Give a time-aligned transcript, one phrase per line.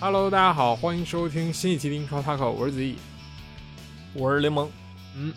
[0.00, 2.96] Hello，大家好，欢迎收听新一期的英超 Taco，我是子毅，
[4.14, 4.70] 我是联盟。
[5.16, 5.34] 嗯，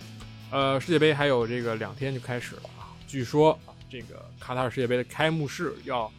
[0.51, 6.11] 呃，世界杯还有这个两天就开始了啊，据说啊，这个卡塔尔世界杯的开幕式要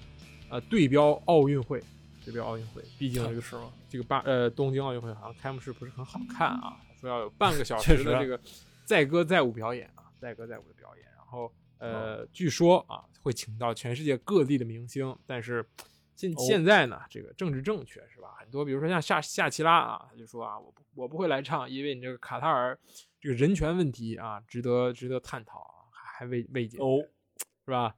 [0.48, 1.80] 呃对标奥运会，
[2.24, 3.72] 对标奥运会，毕竟这个是吗？
[3.88, 8.40] 这个巴呃东京奥运会好像开幕式不是很好看啊，说要有半个小时的这个
[8.84, 15.64] 载歌载舞表演啊，载歌载舞的表演，然后呃，据说啊会请到全世界各地的明星，但是。
[16.14, 18.31] 现现在呢，这个政治正确是吧？
[18.52, 22.78] 很多，比如说像夏夏奇拉啊，他就说啊，我不我不会来唱，因为你这个卡塔尔
[23.18, 26.98] 这个人权问题啊，值得值得探讨啊，还未未解哦，
[27.64, 27.96] 是吧？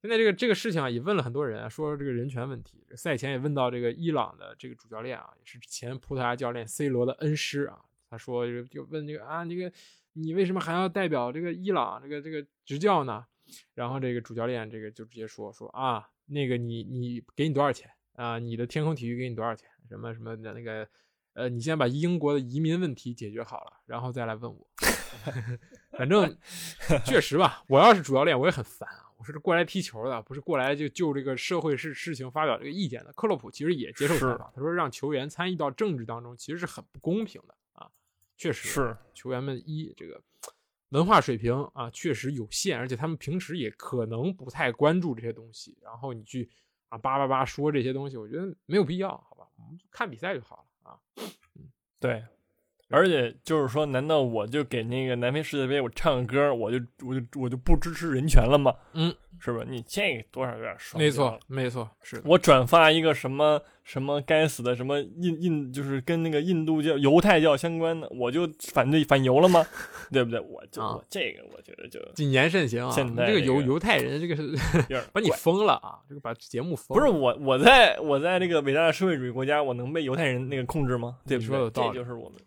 [0.00, 2.86] 现在这个这个事情啊，也问了很多人，说这个人权问题。
[2.94, 9.72] 赛前也问到这个伊朗的这个主教练啊，也是前葡萄牙教练 C 罗的恩师啊，他说就就问这个啊，这个
[10.12, 13.26] 你为什么还要代表这个伊朗这个这个执教呢？
[13.74, 16.08] 然后这个主教练这个就直接说说啊。
[16.28, 18.38] 那个你你给你多少钱啊？
[18.38, 19.68] 你的天空体育给你多少钱？
[19.88, 20.88] 什么什么的那个，
[21.34, 24.66] 呃，你先把英国的移民问题解决好了，然后再来问我。
[25.96, 26.36] 反正
[27.04, 29.06] 确实吧，我要是主教练，我也很烦啊。
[29.16, 33.12] 我是过来踢球的，不是过来就就这个社会事事情发表这个意见的。
[33.12, 37.88] 克洛普其实也接受采访，他说让球员参与到政治当中，其实是很不公平的啊。
[38.36, 40.20] 确实是球员们一这个。
[40.90, 45.76] 文化水平啊，确实有限，而且他们平时也可能不太关注这些东西。
[45.82, 46.48] 然后你去
[46.88, 49.48] 啊叭叭叭说这些东西，我觉得没有必要，好吧？
[49.56, 51.00] 我们就看比赛就好了啊。
[51.56, 51.70] 嗯，
[52.00, 52.24] 对。
[52.88, 58.74] 而且就是说，难道我就给那个南非世界杯我唱个歌，我就我就我就不支持人权了吗？
[58.94, 59.14] 嗯。
[59.38, 59.62] 是吧？
[59.68, 69.64] 你这个多少有点双没错，没错，是我转发一个什么什么该死的什么印印，就是跟那个印度教、犹太教相关的，我就反对反犹了吗？
[70.10, 70.40] 对不对？
[70.40, 72.90] 我就我这个，我觉得就谨言慎行啊！
[72.90, 74.56] 现在这个犹犹太人，这个是
[75.12, 76.00] 把你封了啊！
[76.08, 81.18] 这个把节目封不是我，我在我在这个伟大的社会主义国家，我能被犹太人那个控制吗？
[81.26, 81.70] 对不对？
[81.70, 82.38] 这就是我们。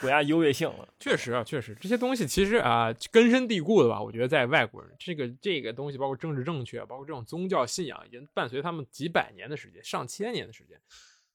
[0.00, 4.00] 国家优越性了，确实啊，确实这些东西其实啊根深蒂固的吧。
[4.00, 10.80] 我觉得在外国人这个这个东西，包括政治正确，包括这种宗教信仰，已经伴随他们几百年的时间，上千年的时间。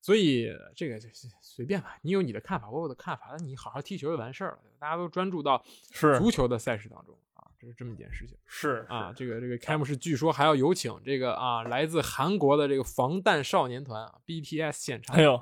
[0.01, 1.07] 所以这个就
[1.41, 4.57] 随便吧，你有你的看法，我有我的看法，那你好好踢球就完事儿了。
[4.77, 8.35] 大家都专注到是足球的赛事当中啊，这是这么一件事情。
[8.45, 15.15] 是啊，这个这个开幕式据说还要有请这个啊来自韩国的这个防弹少年团啊 BTS 现场。
[15.15, 15.41] 哎呦。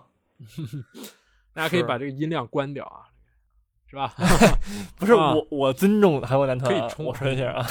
[1.53, 3.07] 大家可以把这个音量关掉啊，
[3.87, 4.13] 是吧？
[4.97, 6.71] 不是我，我尊重韩国男团。
[6.71, 7.65] 可以冲我说一下啊，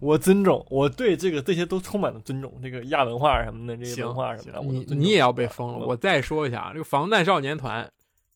[0.00, 2.60] 我尊重，我对这个这些都充满了尊重。
[2.62, 5.86] 这个亚文化什么的，这些文化什么的，你你也要被封了。
[5.86, 7.90] 我再说一下啊，这个防弹少年团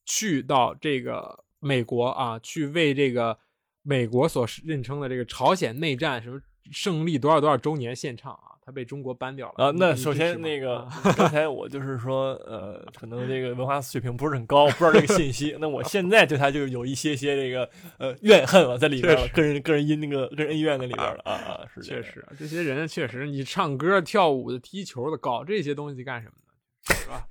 [0.07, 3.37] 去到这个美国啊，去为这个
[3.83, 6.41] 美国所认称的这个朝鲜内战什么
[6.73, 8.50] 胜利多少多少周年献唱啊。
[8.71, 9.73] 被中国搬掉了啊！
[9.77, 10.87] 那首先那个
[11.17, 15.57] 刚才我就是说，呃，可能这个文化水平不是很高，不知道这个信息。
[15.61, 21.61] 那我现在对他就有一些些这个呃怨恨了在里边了， 个人个人因那个个人恩怨在里边了啊啊！
[21.75, 26.95] 是确实，这些人确实，你唱歌、跳舞的、踢球的，搞这些东西干什么呢？
[26.97, 27.27] 是吧？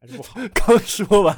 [0.00, 0.40] 还是不好。
[0.54, 1.34] 刚说完，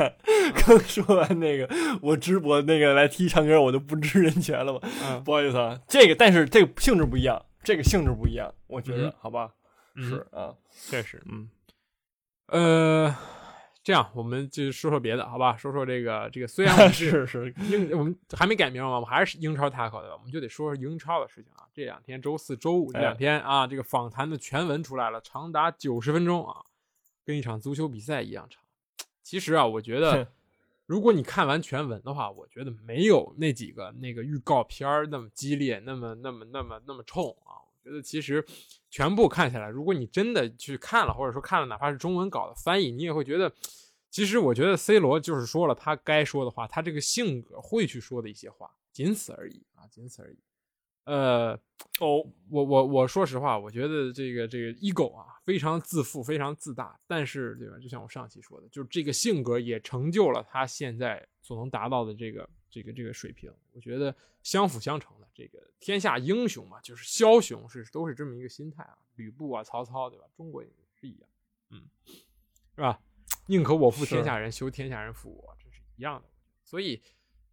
[0.54, 1.68] 刚说完那个，
[2.02, 4.80] 我直播那个来踢唱歌，我就不知人权了嘛？
[5.24, 7.44] 不好意思啊，这个但是这个性质不一样。
[7.66, 9.52] 这个性质不一样，我觉得，好吧，
[9.96, 11.50] 是啊，确实，嗯，
[12.46, 13.12] 呃，
[13.82, 15.56] 这样我们就说说别的，好吧？
[15.56, 21.66] 说说这个这个，虽然 是是英，我们还没改名嘛，我们还是英超 taco 的，我们就得说说英超的事情啊。
[21.74, 26.64] 这两天周四周五这两天啊，这个访谈的全文出来了，长达九十分钟啊，
[27.24, 28.62] 跟一场足球比赛一样长。
[29.24, 30.28] 其实啊，我觉得。
[30.86, 37.58] 如果你看完全文的话，我觉得没有那几个那个预告片儿那么激烈，那么那么那么那么冲啊！
[37.58, 38.44] 我觉得其实
[38.88, 43.52] 全部看下来，如果你真的去看了，或者说看了哪怕是中文稿的翻译，你也会觉得，
[44.10, 50.38] 其实我觉得 C 罗就是说了他该说的话，他这个性格会去说的一些话，仅此而已啊，仅此而已。
[51.06, 51.52] 呃，
[52.00, 56.98] 哦，我我我说实话，我觉得这个这个 ego 啊，非常自负，非常自大。
[57.06, 57.78] 但是，对吧？
[57.78, 63.48] 就像我上期说的，就是这个性格也成就了他现在所能达到的这个这个这个水平。
[63.72, 64.12] 我觉得
[64.42, 68.98] 相辅相成的，这个天下英雄嘛，就是枭雄是都是这么一个心态啊。
[69.14, 70.24] 吕布啊，曹操，对吧？
[70.36, 70.68] 中国也
[71.00, 71.28] 是一样，
[71.70, 71.84] 嗯，
[72.74, 73.00] 是吧？
[73.46, 76.28] 宁可我负天下人，休天下人负我，这是一样的。
[76.64, 77.00] 所以。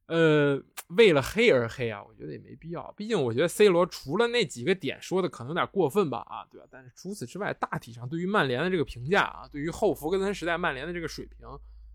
[0.07, 2.91] 呃，为了黑而黑啊，我觉得也没必要。
[2.97, 6.68] 毕竟我觉得 C 罗除了那几个点说的可能有点过分吧，啊，对吧？
[6.69, 11.47] 但是除此之外，大体上对于曼联的这个评价啊，对于后弗格森时代曼联的这个水平，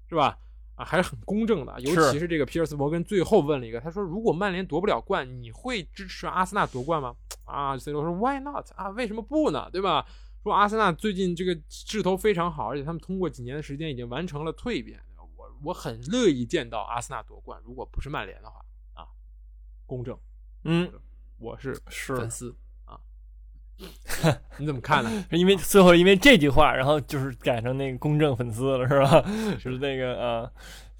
[0.08, 0.38] 是吧？
[0.74, 1.74] 啊，还是很公正的。
[1.80, 7.14] 尤其是这个皮尔斯摩根最后问了一个，他说：“如果曼联夺不了冠，你会支持阿森纳夺冠吗？”
[7.44, 9.68] 啊，C 罗说：“Why not？” 啊，为什么不呢？
[9.72, 10.06] 对吧？
[10.44, 15.00] 说阿森纳最近这个势头非常好，而且他们通过几年的时间已经完成了蜕变。
[15.36, 18.67] 我我很乐意见到阿森纳夺冠，如果不是曼联的话啊，
[19.88, 20.16] 公正，
[20.62, 20.88] 嗯，
[21.38, 22.54] 我是是粉丝
[22.84, 22.94] 啊，
[24.58, 25.24] 你怎么看呢？
[25.32, 29.24] 因为最后因为这句话，然后就是改成那个公正粉丝了，是吧？
[29.58, 30.48] 是那个啊。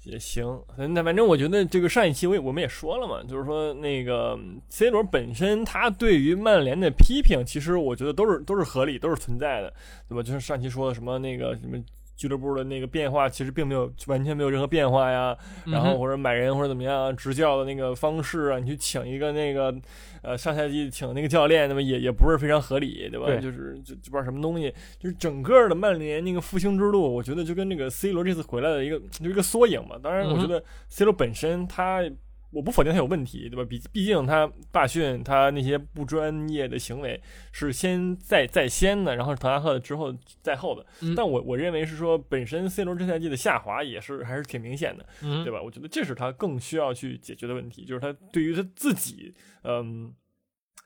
[0.03, 4.39] 也行，那反正我觉得这个上一期我我们也说了嘛，就是说那个
[4.69, 9.71] C 罗本身他对于曼联的批评，其实我觉得都是都是合理，都是存在的，
[10.07, 10.23] 对吧？
[10.23, 11.77] 就是上期说的什么那个什么。
[12.19, 15.33] 俱乐部的那个变化其实并没有完全没有任何变化呀，
[15.67, 19.73] 然后或者买人或者怎么样，执教的那个方式啊，你去请一个那个
[20.21, 23.33] 呃上赛季请那个教练，那么也也不是非常合理，对吧？
[23.39, 24.69] 就是就就不知道什么东西，
[24.99, 29.97] 就是整个的曼联那个复兴之路，我觉得就跟那个 C 罗这次回来的一个就一个缩影嘛。
[30.03, 32.03] 当然，我觉得 C 罗本身他。
[32.51, 33.63] 我不否定他有问题，对吧？
[33.69, 40.85] 毕毕竟他罢训他那些不专业的行为是先在在先的，然后是滕哈赫之后在后的。
[41.15, 45.05] 但我我认为是说，本身 C 罗这赛季的下滑也是还是挺明显的，
[45.43, 45.61] 对吧？
[45.61, 50.13] 我觉得这是他更需要去解决的问题，就是他对于他自己，嗯。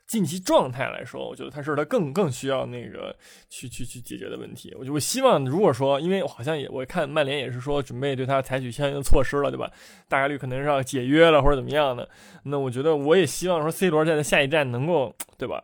[0.06, 3.16] 近期状态来说，我觉得他是他更更需要那个
[3.50, 4.76] 去去去解决的问题。
[4.78, 9.72] 我就我希望，如果说，因为好像也我看曼联也是说准备对他采取相应的措施了，对吧？
[10.08, 12.08] 大概率可能是要解约了或者怎么样的。
[12.44, 15.64] 那我觉得我也希望说，C 罗在他下一站能够，对吧？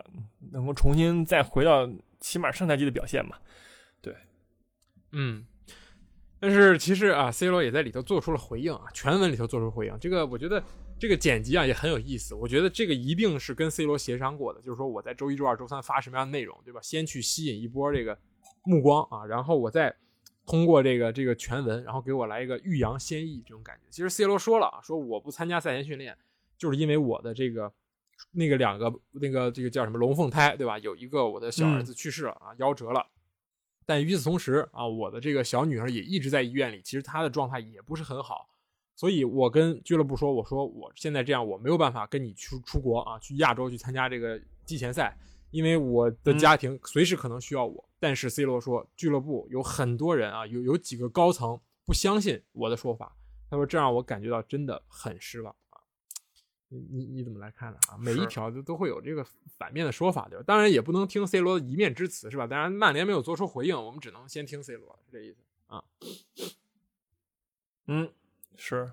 [0.51, 1.87] 能够重新再回到
[2.19, 3.39] 起码上赛季的表现吧。
[4.01, 4.15] 对，
[5.11, 5.45] 嗯。
[6.39, 9.97] 但是其实啊，C 罗也在里头做出了回应啊，全文里头做出回应。
[9.99, 10.63] 这个我觉得。
[10.99, 16.81] 这个剪辑啊也很有意思，我觉得这个一定是跟 C 罗协商过的，就是说我在周一、周二、周三发什么样的内容，对吧？
[16.83, 18.19] 先去吸引一波这个
[18.63, 19.95] 目光啊，然后我再
[20.45, 23.87] 通过这个这个全文，然后给我来一个欲扬先抑这种感觉。
[23.89, 26.17] 其实 C 罗说了啊，说我不参加赛前训练，
[26.57, 27.71] 就是因为我的这个
[28.31, 30.77] 那个两个那个这个叫什么龙凤胎，对吧？
[30.79, 33.05] 有一个我的小儿子去世了啊，夭折了。
[33.85, 38.49] 但与此同时啊，我的这个小女儿也一直在医院里，其实她的状态也不是很好。
[38.99, 45.17] 所以我跟俱乐部说，我说我现在这样，我没有办法跟你去出国啊，去亚洲去参加这个季前赛，
[45.51, 47.89] 因为我的家庭随时可能需要我。
[47.97, 53.15] 但是 C 罗说，俱乐部有很多人啊，有有几个高层不相信我的说法，
[53.49, 55.79] 他说这让我感觉到真的很失望啊。
[56.67, 57.79] 你你你怎么来看呢？
[57.87, 59.25] 啊，每一条都都会有这个
[59.57, 60.43] 反面的说法，对吧？
[60.45, 62.45] 当然也不能听 C 罗的一面之词，是吧？
[62.45, 65.37] 当然曼联没有做出回应，我们只能先听 C 罗，是这意思
[65.67, 65.85] 啊。
[67.87, 68.11] 嗯。
[68.59, 68.91] 是，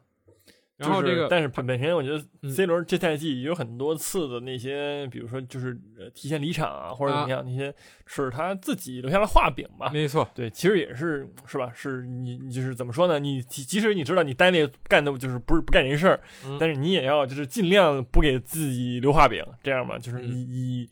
[0.77, 5.75] 然后这个，但是本本身我觉得 C 罗这赛季有很多次的那些，比如说就是
[6.15, 7.75] 提前离场啊，或者怎么样，那些
[8.05, 9.91] 是他自己留下了画饼吧。
[9.91, 11.73] 没错，对，其实也是是吧？
[11.75, 13.19] 是你你就是怎么说呢？
[13.19, 16.21] 你即使你知道你单位干的就是不是不干人事儿，
[16.61, 20.91] 但是你也要就是尽量不给自己留画饼，这样吧，就是以以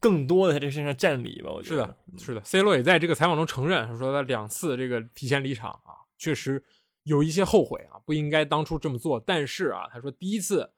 [0.00, 1.50] 更多的在这身上占理吧。
[1.52, 2.40] 我觉得是的，是的。
[2.42, 6.64] C 罗也在这个采访中承认，他说他两次这个提前离场啊，确实。
[7.06, 9.20] 有一些后悔啊，不应该当初这么做。
[9.20, 10.68] 但是啊，他说第一次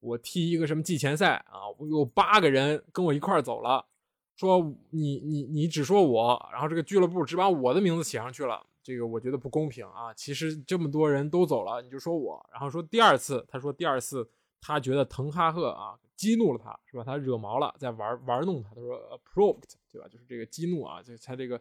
[0.00, 3.86] 我踢一个什么季前赛啊，我有八个人跟我一块走了，
[4.34, 10.12] 说你你你只说我，然后这个俱乐部只把我的名字写上去了，这个我觉得不公平啊。
[10.14, 12.44] 其实这么多人都走了，你就说我。
[12.50, 14.28] 然后说第二次，他说第二次
[14.60, 17.04] 他觉得滕哈赫啊激怒了他，是吧？
[17.04, 18.70] 他惹毛了，在玩玩弄他。
[18.74, 20.08] 他说 provoked，对吧？
[20.08, 21.60] 就是这个激怒啊，就他这个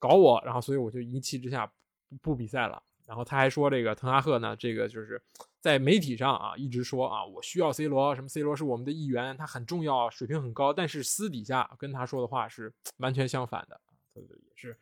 [0.00, 1.70] 搞我，然后所以我就一气之下
[2.20, 2.82] 不比赛了。
[3.10, 5.20] 然后他还说，这个滕哈赫呢，这个就是
[5.58, 10.72] 在媒体上啊，一直说啊，我需要 C 罗，什么 C 罗是我们的一员，他很重要，水平很高。
[10.72, 13.80] 但是私底下跟他说的话是完全相反的，
[14.14, 14.76] 他也是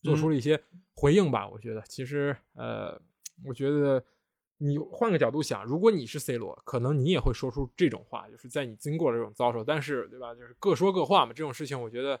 [0.00, 0.62] 做出了一些
[0.94, 1.48] 回应吧。
[1.48, 2.96] 我觉得，其实呃，
[3.44, 4.00] 我觉得
[4.58, 10.32] 你换个角度想，如果你是 C 罗，可能你也会说出这种话，就是在你经过了这种遭受，但是对吧？
[10.36, 11.32] 就是各说各话嘛。
[11.32, 12.20] 这种事情，我觉得。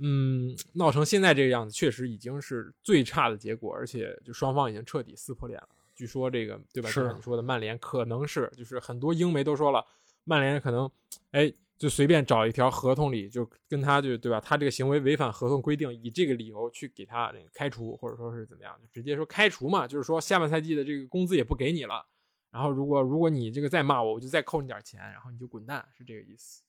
[0.00, 5.68] 嗯，闹成现在这个样子，确实已经是最差的结果，而且就双方已经彻底撕破脸了。
[5.94, 6.88] 据说这个对吧？
[6.88, 9.84] 是你说的曼联可能是，就是很多英媒都说了，
[10.22, 10.88] 曼联可能，
[11.32, 14.40] 哎，就随便找一条合同里，就跟他就对吧？
[14.40, 22.06] 他这个行为违反合同规定，以这个理由去给他那个开除，或者说是怎么样，就直接说开除嘛，就是说下半赛季的这个工资也不给你了。
[22.52, 26.62] 然后如果如果你这个再骂我，我就再扣你点钱，然后你就滚蛋，是这个意思。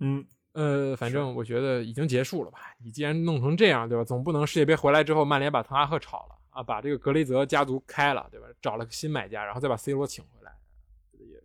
[0.00, 0.26] 嗯。
[0.54, 2.58] 呃，反正我觉得已经结束了吧。
[2.78, 4.04] 你既然弄成这样，对吧？
[4.04, 8.46] 总不能世界杯回来之后，曼联把滕哈赫炒了啊，把这个格雷泽家族开了，对吧？
[8.62, 10.52] 找了个新买家，然后再把 C 罗请回来，
[11.18, 11.42] 也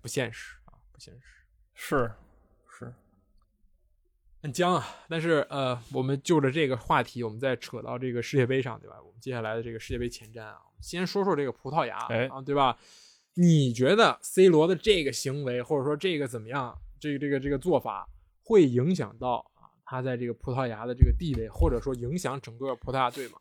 [0.00, 1.20] 不现实啊，不现实。
[1.74, 2.12] 是
[2.68, 2.94] 是，
[4.40, 4.86] 很僵啊。
[5.08, 8.96] 但是呃，我们就着这个话题，我们再扯到这个世界杯上，对吧？
[9.04, 11.96] 我们接下来的这个世界杯前瞻啊，先说说这个葡萄牙
[12.28, 12.78] 啊，对吧？
[13.34, 16.78] 你觉得 C 罗的这个行为，或者说这个怎么样？
[17.00, 18.08] 这个这个这个做法？
[18.50, 23.34] 会影响到啊他在这个葡萄牙的这个地位，或者说影响整个葡萄牙队吗？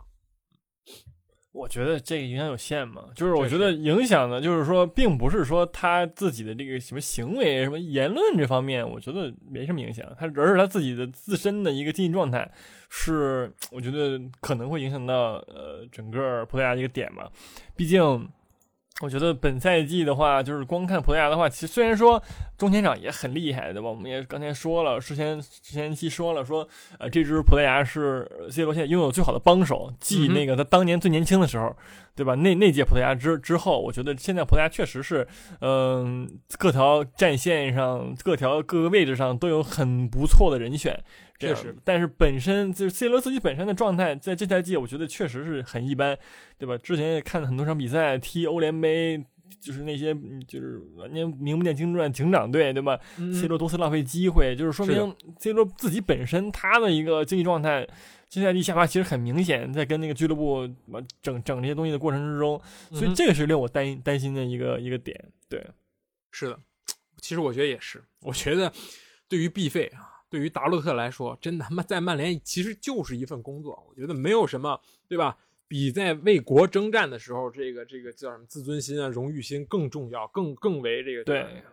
[1.52, 12.50] 我觉得这个影响有限嘛，就是我觉得影响呢，就是说，并不是说他自己的这个什么行为、什么言论这方面，我觉得没什么影响，他而是他自己的自身的一个经济状态，
[12.88, 17.28] 是我觉得可能会影响到呃整个葡萄牙一个点嘛，
[17.76, 18.30] 毕竟。
[19.02, 22.22] 我觉得本赛季的话，就是光看葡萄牙的话，其实虽然说
[22.58, 23.88] 中前场也很厉害，对吧？
[23.88, 31.74] 我们也刚才说了，之前之前期说了，说呃，这支葡萄牙是 C 罗现在拥有最好的帮手，继那个他当年最年轻的时候，
[32.14, 32.36] 对吧？
[32.36, 35.26] 那那届葡萄牙之之后，我觉得现在葡萄牙确实是，
[35.62, 41.02] 嗯，各条战线上、各条各个位置上都有很不错的人选。
[41.40, 46.18] 确实，但是本身就是 C 罗自己本身的状态，在这赛季我觉得确实是很一般，
[46.58, 46.78] 对吧？
[46.78, 49.18] 之前也看了很多场比赛，踢欧联杯，
[49.62, 50.14] 就是那些
[50.46, 53.00] 就是完全名不见经传警长队，对吧
[53.34, 57.88] ？C 罗多次浪费机会，就是说明 C 罗自己本身他的一个竞技状态，
[58.28, 60.70] 这赛季下滑其实很明显，在跟那个俱乐部
[61.22, 65.18] 整整这些东西的过程之中，所以这个是令我担担心的一个一个点。
[65.48, 65.66] 对，
[66.32, 66.60] 是的，
[67.22, 68.72] 其实我觉得也是，我觉得
[69.30, 70.09] 对于 B 费啊。
[70.30, 73.84] 对于达洛特来说，真的他妈在曼联其实就是一份工作。
[73.90, 75.38] 我觉得没有什么，对吧？
[75.68, 81.24] 比在为国征战的时候，这个这个叫什么自尊心啊、荣誉心更重要，更更为这个。
[81.24, 81.64] 对，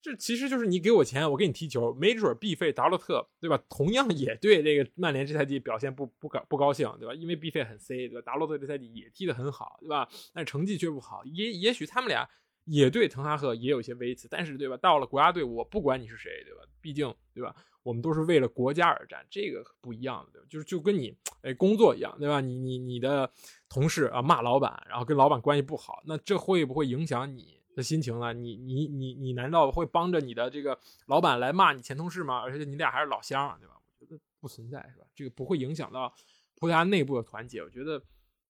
[0.00, 3.62] 这其实就是你给我钱，我给你踢球，没准必费达洛特，对吧？
[3.68, 7.14] 同样也对这个曼联这赛季表现不不高不高兴，对吧？
[7.14, 8.22] 因为必费很 C，对吧？
[8.24, 10.08] 达洛特这赛季也踢得很好，对吧？
[10.32, 12.26] 但成绩却不好，也也许他们俩
[12.64, 14.76] 也对滕哈赫也有些微词，但是对吧？
[14.78, 16.60] 到了国家队，我不管你是谁，对吧？
[16.80, 17.54] 毕竟，对吧？
[17.84, 20.46] 我们都是为了国家而战，这个不一样的，对吧？
[20.50, 22.40] 就是就跟你哎工作一样，对吧？
[22.40, 23.30] 你你你的
[23.68, 28.32] 同事啊骂老板，然后跟老板关系不好，那这会不会影响你的心情呢？
[28.32, 30.76] 你你你你难道会帮着你的这个
[31.06, 32.40] 老板来骂你前同事吗？
[32.40, 33.74] 而且你俩还是老乡，对吧？
[34.00, 35.06] 我觉得不存在，是吧？
[35.14, 36.12] 这个不会影响到
[36.56, 37.60] 葡萄牙内部的团结。
[37.60, 38.02] 我觉得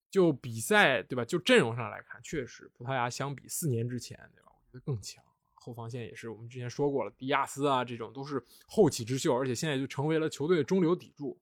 [0.09, 1.25] 就比赛，对吧？
[1.25, 4.51] 就阵容上来看，确实葡萄牙相比四年之前，对吧？
[4.53, 5.21] 我觉得更强。
[5.65, 11.35] 后防线也是，我们之前说过了，迪亚斯啊，这种都是后起之秀，而且现在就成为了球队的中流砥柱。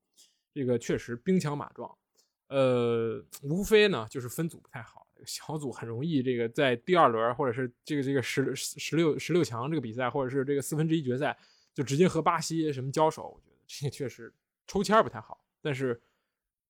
[0.54, 1.94] 这个确实兵强马壮。
[2.48, 11.38] 呃，无非呢就是分组不太好，小组很容易这个在第二轮或者是这个这个十十六十六强这个比赛，或者是这个四分之一决赛
[11.74, 13.24] 就直接和巴西什么交手。
[13.36, 14.34] 我觉得这个确实
[14.66, 15.44] 抽签不太好。
[15.62, 16.02] 但是，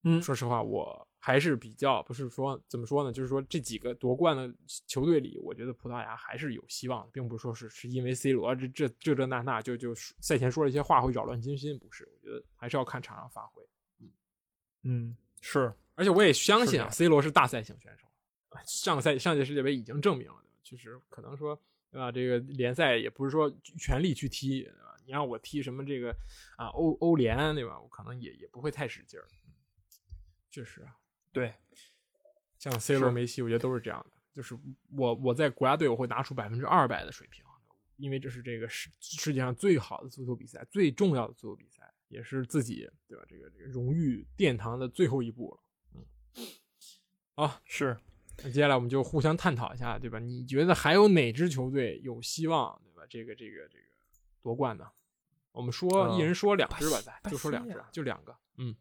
[0.05, 1.07] 嗯，说实话我。
[1.25, 3.13] 还是比较不是说怎么说呢？
[3.13, 4.53] 就是说这几个夺冠的
[4.87, 12.03] 球队里，我觉得葡萄牙还是有希望的，并不是说是是因为 C 罗这这这这那那就就赛前说了一些话会扰乱军心，不是？
[12.13, 13.63] 我觉得还是要看场上发挥。
[14.01, 14.11] 嗯
[14.81, 18.05] 嗯，是，而且我也相信啊，C 罗是大赛型选手，
[18.65, 20.59] 上个赛上届世界杯已经证明了，对吧？
[20.61, 21.57] 其实可能说
[21.89, 22.11] 对吧？
[22.11, 23.49] 这个联赛也不是说
[23.79, 24.97] 全力去踢，对吧？
[25.05, 26.13] 你让我踢什么这个
[26.57, 27.79] 啊欧欧联，对吧？
[27.79, 29.25] 我可能也也不会太使劲儿。
[30.51, 30.93] 确实啊。
[31.33, 31.53] 对，
[32.57, 34.15] 像 C 罗、梅西，我觉得都是这样的。
[34.31, 34.57] 就是
[34.95, 37.43] 我我在国家队，我会拿出百分之二百的水平，
[37.97, 43.25] 因为这是这个世世界上最好的足球比赛，最重要的足球比赛，也是自己对吧？
[43.27, 45.59] 这个这个荣誉殿堂的最后一步了。
[45.93, 46.47] 嗯，
[47.35, 47.97] 好，是。
[48.37, 50.17] 那接下来我们就互相探讨一下，对吧？
[50.17, 53.05] 你觉得还有哪支球队有希望，对吧？
[53.07, 53.85] 这个这个这个
[54.41, 54.89] 夺冠呢？
[55.51, 58.35] 我们说一人说两支吧，咱就说两支，就两个。
[58.57, 58.75] 嗯，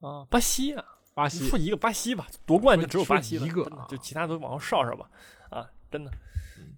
[0.00, 0.97] 啊，巴西啊。
[1.18, 5.10] 巴西说一个巴西吧，夺冠就只有巴西一个，就其他都往后稍稍吧。
[5.50, 6.10] 啊，真的，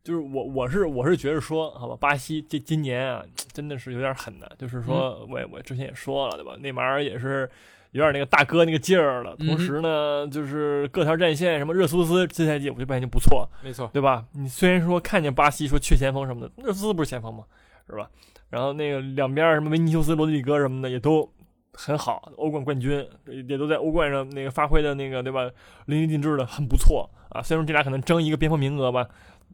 [0.02, 4.50] 就是我我是我是觉得说，好吧，巴西这今年啊，真的是有点狠的。
[4.59, 6.56] 就是说我我之前也说了，对吧？
[6.59, 7.50] 内马尔也是
[7.90, 9.37] 有点那个大哥那个劲儿了。
[9.37, 14.25] 同时呢，就是各条战线，什么热苏斯这赛季我觉得表现就不错，没错，对吧？
[14.32, 17.44] 你虽然说看见巴西说缺前锋什么的，热苏斯不是前锋吗？
[17.87, 18.09] 是吧？
[18.49, 21.30] 然后那个两边什么维尼修斯、罗德里戈什么的也都。
[21.73, 25.49] 很好，欧冠冠军也都在欧冠上那个发挥的那个对吧？
[25.87, 27.41] 淋漓尽致的，很不错啊。
[27.41, 29.09] 虽然说这俩可能争一个边锋名额吧，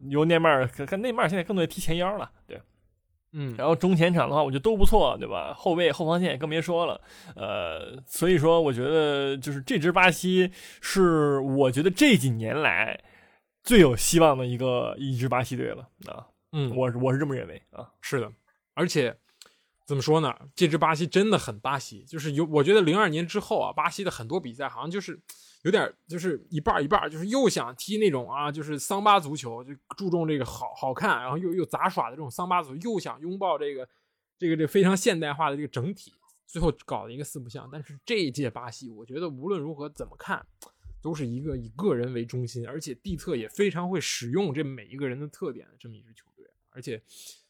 [0.09, 2.59] 由内马尔，看内马尔现在更多的踢前腰了，对，
[3.33, 3.55] 嗯。
[3.55, 5.53] 然后中前场的话，我觉得都不错，对吧？
[5.53, 6.99] 后卫、后防线更别说了，
[7.35, 12.99] 呃，所以说我觉得就是这支巴西是我觉得这几年来
[13.63, 16.25] 最有希望的一个一支巴西队了啊。
[16.51, 17.91] 嗯，我我是这么认为啊。
[18.01, 18.31] 是的，
[18.73, 19.15] 而且。
[19.87, 20.35] 怎么说呢？
[20.53, 25.17] 这支巴西真的很巴西，就是有我觉得零二年之后啊，巴西的很多比赛好像就是
[25.63, 33.87] 有点就是一半儿一半儿，就是又想踢那种啊，就是桑巴足球，就注重这个好好看，然后又又杂耍的这种桑巴足球，又想拥抱这个
[34.37, 36.11] 这个这非常现代化的这个整体，
[36.45, 37.69] 最后搞了一个四不像。
[37.71, 40.45] 但是这一届巴西，我觉得无论如何怎么看，
[41.01, 47.01] 都是一个以个人为中心，而且蒂特也非常会使用这每一个人的特点的这么一支球队，而且。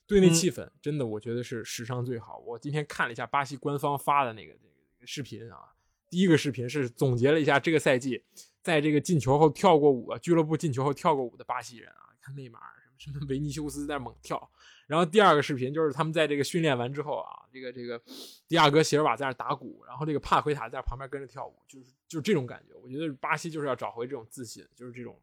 [0.07, 2.37] 队内嗯气氛真的我觉得是史上最好。
[2.39, 5.73] 我今天看了一下巴西官方发的那个那个视频啊，
[6.09, 8.23] 第一个视频是总结了一下这个赛季
[8.63, 14.49] 在这个进球后跳过舞，俱乐部进球后跳过舞的巴西人啊，看内马尔什么什么维尼修斯在猛跳。
[14.87, 18.01] 然后第二个视频就是他们在这个训练完之后啊，这个这个
[18.47, 22.73] 迪亚哥席尔瓦在那打鼓，然后这个帕奎塔在旁边跟着跳舞，就是就是这种感觉。
[22.75, 25.19] 我觉得巴西就是要找回这种自信，就是这种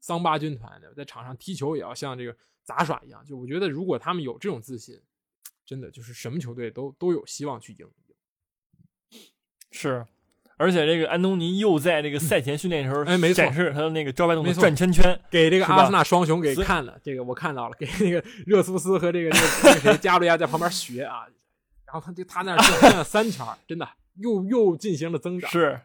[0.00, 2.34] 桑巴军团的，在场上踢球也要像这个
[2.68, 3.24] 杂耍一样。
[3.24, 5.00] 就我觉得如果他们有这种自信，
[5.64, 7.88] 真的就是什么球队都都有希望去赢。
[9.72, 10.06] 是，
[10.58, 21.26] 而且这个安东尼又在这个赛前训练的时候， 哎没错展示他的那个招牌动作转圈圈，给这个阿森纳双雄给看了，这个我看到了，给那个热苏斯和这个这个这个谁加利亚在旁边学啊，
[21.86, 25.80] 然后他就他那儿转了三圈，真的又又进行了增长，是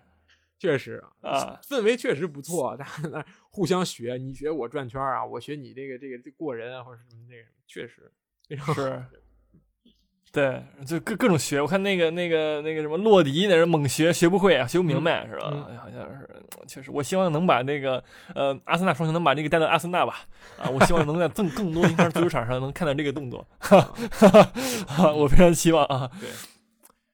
[0.64, 8.10] 确实啊，氛围确实不错，大家在那互相学，你学我转圈啊，我学你这个这个这过人啊，或者什么那个，确实
[8.48, 9.04] 非常是。
[10.32, 15.52] 对，就各各种学，我看那个那个那个什么洛迪，那是猛学，学不会啊，学不明白、是吧？
[15.78, 16.28] 好像是，
[16.66, 18.02] 确实，我希望能把那个
[18.34, 20.22] 呃阿森纳双雄能把这个带到阿森纳吧，
[20.58, 24.44] 啊，我希望能在更更多英超足球场上能看到这个动作，哈哈
[24.88, 26.10] 哈，我非常希望啊。
[26.20, 26.30] 对，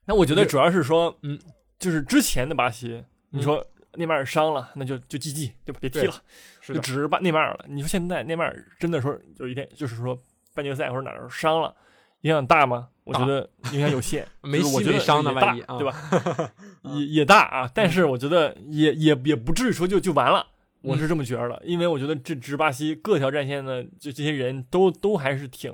[0.06, 1.38] 那我觉得主要是说，嗯，
[1.78, 5.80] 就是之前的巴西，你嗯说内马尔伤了，那就就 GG，对吧？
[5.82, 6.14] 别踢了，
[6.62, 7.66] 是，就只是把内马尔了。
[7.68, 10.18] 你说现在内马尔真的说有一天，就是说
[10.54, 11.76] 半决赛或者哪儿伤了，
[12.22, 12.90] 影响大吗？
[13.04, 14.28] 我觉得影响有限。
[14.44, 16.52] 梅就是我觉得西没伤呢也大万一啊对吧？
[16.96, 20.46] 也也大啊，但是我觉得也也也不至于说就就完了。
[20.82, 25.74] 我是这么觉得的，因为我觉得这支巴西各条战线的就这些人都都还是挺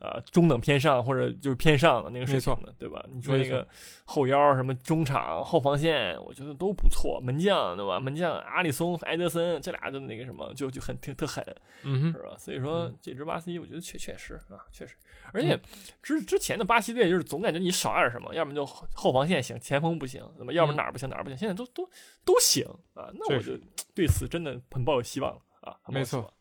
[0.00, 3.04] 呃中等偏上或者就是偏上的那个水平的，对吧？
[3.12, 3.66] 你说那个
[4.04, 7.20] 后腰什么中场后防线，我觉得都不错。
[7.20, 7.98] 门将对吧？
[7.98, 11.44] 门将阿里松、埃德森这俩的那个什么就就很挺特狠，
[11.82, 12.36] 嗯哼，是吧？
[12.38, 14.94] 所以说嗯这支巴西，我觉得确确实啊，确实，
[15.32, 15.58] 而且
[16.02, 21.88] 之之前的巴西队就是总感觉你少点什么，要么就后后防线行，前锋不行，那么要么嗯哪儿不行哪儿不行，现在都都
[22.24, 23.58] 都行啊，那我就
[23.94, 26.32] 对此真的很抱有希望了啊，没错，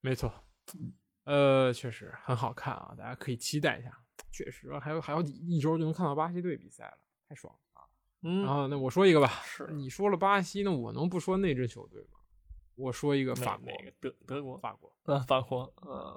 [0.00, 0.32] 没错，
[1.28, 3.92] 呃，确实很好看啊，大家可以期待一下。
[4.30, 7.84] 确实，还有还有一周就能看到巴西队比赛了，太爽了啊！
[8.22, 12.18] 嗯，然后那我说一个吧，是你说了巴西，那我能不说那支球队吗？
[12.76, 16.16] 我说一个法国，那个德德国法国，啊，法国啊，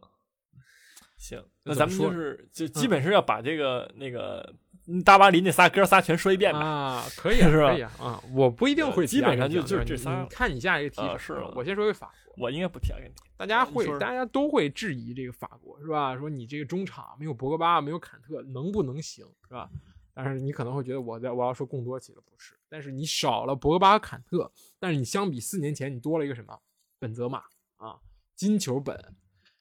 [1.18, 4.60] 行，那咱们就是就基本是要把这个那个嗯
[5.06, 16.18] 大巴黎那仨哥仨全说一遍吧，啊，可以啊， 是吧可以啊，啊，我不一定会提基本上就就是这仨你看你下一个题是我先说一个法国，我应该不提阿根廷，大家会，大家都会质疑这个法国是吧？
[16.18, 19.70] 说你这个中场没有博格巴，没有坎特，能不能行是吧？
[20.14, 22.54] 但是你可能会觉得我在我要说贡多齐了，不是？
[22.68, 26.58] 但是你少了博格巴和坎特，但是你相比四年前，你多了一个什么？
[27.00, 27.44] 本泽马
[27.78, 27.98] 啊，
[28.36, 29.16] 金球本，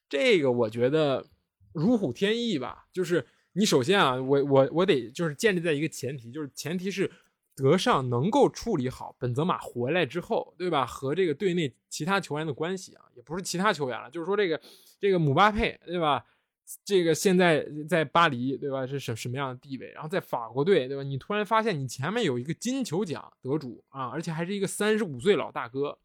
[0.09, 1.25] 这个我觉得
[1.71, 2.85] 如虎添翼吧。
[2.91, 7.11] 就是你首先啊，我我我得就是建立在一个前提，就是前提是
[7.55, 10.85] 德尚能够处理好本泽马回来之后，对吧？
[10.85, 14.59] 和这个队内其他球员的关系啊，也不是其他球员了，就是说这个
[14.99, 16.25] 这个姆巴佩，对吧？
[16.85, 18.87] 这个现在在巴黎，对吧？
[18.87, 19.91] 是什什么样的地位？
[19.91, 21.03] 然后在法国队，对吧？
[21.03, 25.99] 你突然发现你前面有一个金球奖得主啊，而且还是一个三十五岁老大哥，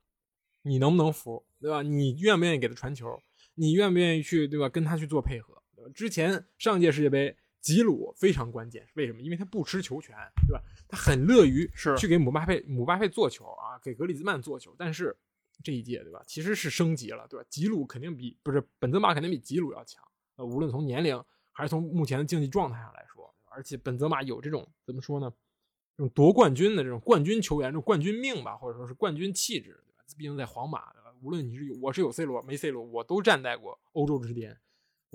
[0.62, 1.44] 你能不能服？
[1.60, 1.82] 对吧？
[1.82, 3.22] 你愿不愿意给他传球？
[3.54, 4.68] 你愿不愿意去，对吧？
[4.68, 5.62] 跟他去做配合？
[5.94, 9.20] 之前上届世界杯，吉鲁非常关键，为什么？
[9.20, 10.14] 因为他不吃球权，
[10.46, 10.62] 对吧？
[10.88, 15.16] 他很乐于是去给姆巴佩姆巴佩做球啊，给格里兹曼做球，但是
[15.62, 16.22] 这一届，对吧？
[16.26, 17.46] 其实是升级了，对吧？
[17.48, 20.02] 吉鲁肯定比不是本泽马肯定比吉鲁要强，
[20.36, 25.32] 呃，无论从年龄还是从目前的竞技状态上来说，而且本泽马有这种怎么说呢？
[25.96, 30.04] 这种夺冠军的这种冠军球员，这种冠军命吧，或者说是冠军气质，对吧？
[30.16, 31.10] 毕竟在皇马，对吧？
[31.22, 34.56] 无论你是有我是有 C 罗没 C 罗，我都站在过欧洲之巅。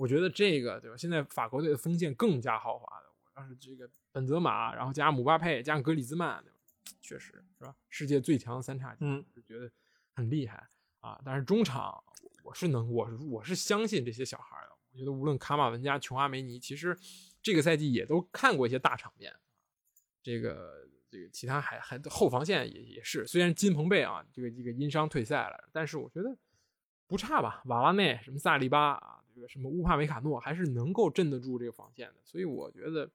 [0.02, 0.96] 我觉得这个对吧？
[0.96, 6.56] 现在法国队的锋线更加豪华的，我要是这个本泽马，然后加上姆巴佩，加上格里兹曼，对吧？
[7.00, 7.72] 确实是吧？
[7.88, 9.70] 世界最强三叉戟，嗯，就觉得
[10.12, 11.20] 很厉害啊。
[11.24, 12.02] 但是中场，
[12.42, 14.76] 我是能，我是我是相信这些小孩的。
[14.92, 16.98] 我觉得无论卡马文加、琼阿梅尼，其实
[17.40, 19.32] 这个赛季也都看过一些大场面。
[20.20, 26.36] 这个这个其他还还后防线也也是，虽然金彭贝啊这个这个因伤退赛了，但是我觉得
[27.06, 27.62] 不差吧。
[27.66, 33.10] 瓦拉内、什么萨利巴啊，这个什么乌帕梅卡诺还是能够镇得住这个防线的，所以我觉得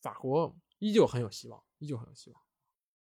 [0.00, 2.40] 法国依旧很有希望，依旧很有希望。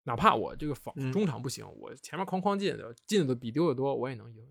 [0.04, 4.46] 哪怕我这个防嗯中场不行，我前面哐哐进的进的比丢的多，我也能赢。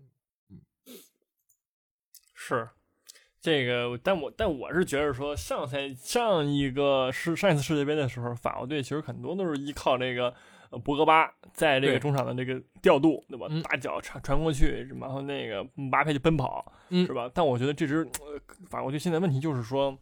[2.34, 2.68] 是
[3.40, 10.34] 这个，但我但我是觉得说，上赛上一个是上一次世界杯的时候，法国队其实很多都是依靠这个
[10.70, 13.46] 呃博格巴在这个中场的这个调度，对吧？
[13.50, 17.30] 嗯大脚传传过去，然后那个姆巴佩就奔跑，嗯是吧？
[17.34, 19.96] 但我觉得这支呃法国队现在问题就是说，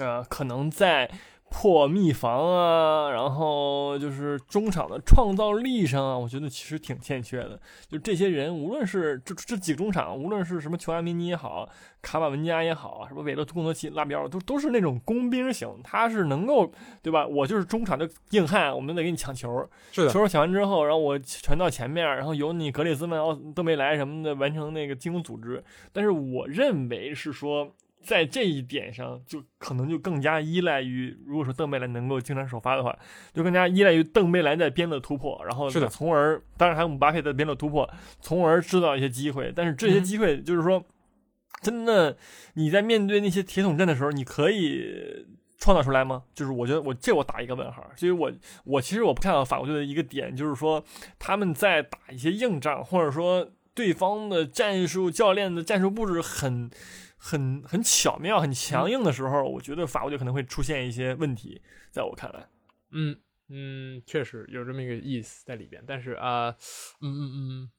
[0.00, 1.10] 呃，可能在
[1.52, 7.60] 破密防啊，然后就是中场的创造力上啊，我觉得其实挺欠缺的。
[7.88, 11.68] 就这些人，无论是这这几个中场，无论是什么琼阿梅尼也好，
[12.00, 17.26] 卡瓦文加也好，什么韦勒图贡德奇、拉比奥，都都是那种工兵型，他是能够对吧？
[17.26, 25.62] 我就是中场的硬汉，我们得给你抢球，是的，球抢完之后，然后我传到前面，然后由你格里兹曼、奥登贝莱什么的完成那个进攻组织。
[25.92, 27.68] 但是我认为是说，
[28.02, 32.96] 在这一点上，就可能就更加依赖于，如果说邓贝莱能够经常首发的话，
[33.32, 37.88] 就更加依赖于邓贝莱在边路突破，然后是的从而当然还有姆巴佩在边路突破，
[38.20, 39.52] 从而制造一些机会。
[39.54, 40.84] 但是这些嗯机会就是说，
[41.62, 42.16] 真的
[42.54, 45.26] 你在面对那些铁桶阵的时候，你可以。
[45.58, 46.24] 创造出来吗？
[46.34, 48.32] 就是我觉得我这我打一个问号，所以我
[48.64, 50.84] 我其实我不看好法国队的一个点，就是说
[51.20, 56.68] 他们在打一些硬仗，或者说对方的战术教练的战术布置很
[57.24, 61.62] 很很巧妙、很强硬的时候，我觉得法国队可能会出现一些问题。
[61.92, 62.48] 在我看来，
[62.90, 63.16] 嗯
[63.48, 66.56] 嗯，确实有这么一个意思在里边，但是啊、呃
[67.00, 67.70] 嗯嗯嗯，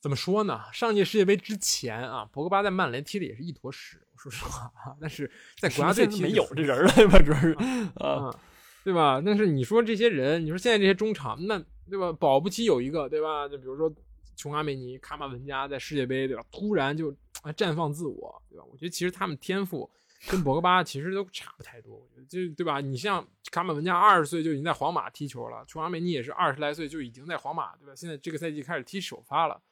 [0.00, 0.60] 怎么说呢？
[0.72, 4.96] 上届世界杯之前啊，博格巴在曼联踢的也是一坨屎，说实话啊。
[5.00, 7.16] 但是在国家队 踢没有这人了，对吧？
[7.20, 7.52] 主要是
[7.94, 8.40] 啊，啊，
[8.82, 9.22] 对吧？
[9.24, 12.12] 但是你说这些人，你说现在这些中场，那对吧？
[12.12, 13.46] 保不齐有一个，对吧？
[13.46, 13.92] 就比如说
[14.34, 16.42] 琼阿梅尼、卡马文加在世界杯，对吧？
[16.50, 18.64] 突然就啊啊绽放自我，对吧？
[18.70, 19.90] 我觉得其实他们天赋
[20.28, 22.80] 跟博格巴其实都差不太多，我觉得就对吧？
[22.80, 27.94] 你像卡马文加二十岁就已经在皇马踢球了，琼阿梅尼也是二十来岁就已经在皇马，对吧？
[27.94, 29.62] 现在这个赛季开始踢首发了，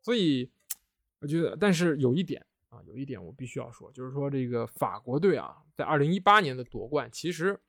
[0.00, 0.50] 所以
[1.20, 2.44] 我觉得，但是有一点。
[2.72, 7.60] 啊，有一点我必须要说，就是说这个法国队啊，在二零一八年的夺冠，其实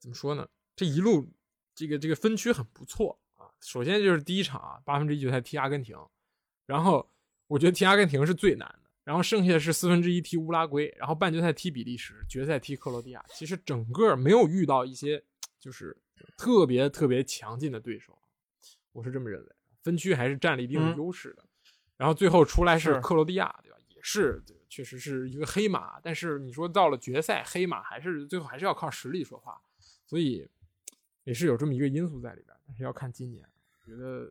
[0.00, 0.48] 怎么说呢？
[0.74, 1.24] 这一路
[1.72, 3.46] 这个这个分区很不错啊。
[3.60, 5.96] 首先就是第一场啊，八分之一决赛踢阿根廷，
[6.66, 7.08] 然后
[7.46, 13.24] 我觉得踢阿根廷是最难的，然后剩下的是四分之一踢乌拉圭，然后半决赛踢比利时，决赛踢克罗地亚。
[13.28, 15.22] 其实整个没有遇到一些
[15.58, 15.96] 就是
[16.36, 18.18] 特别特别强劲的对手，
[18.92, 19.52] 我是这么认为。
[19.82, 21.44] 分区还是占了一定的嗯优势的。
[21.96, 23.76] 然后最后出来是是克罗地亚，对吧？
[23.88, 29.58] 也是确实是一个黑马，但是你说到了决赛，黑马还是最后还是要靠实力说话，
[30.04, 30.46] 所以
[31.22, 32.54] 也是有这么一个因素在里边。
[32.66, 33.48] 但是要看今年，
[33.80, 34.28] 我觉得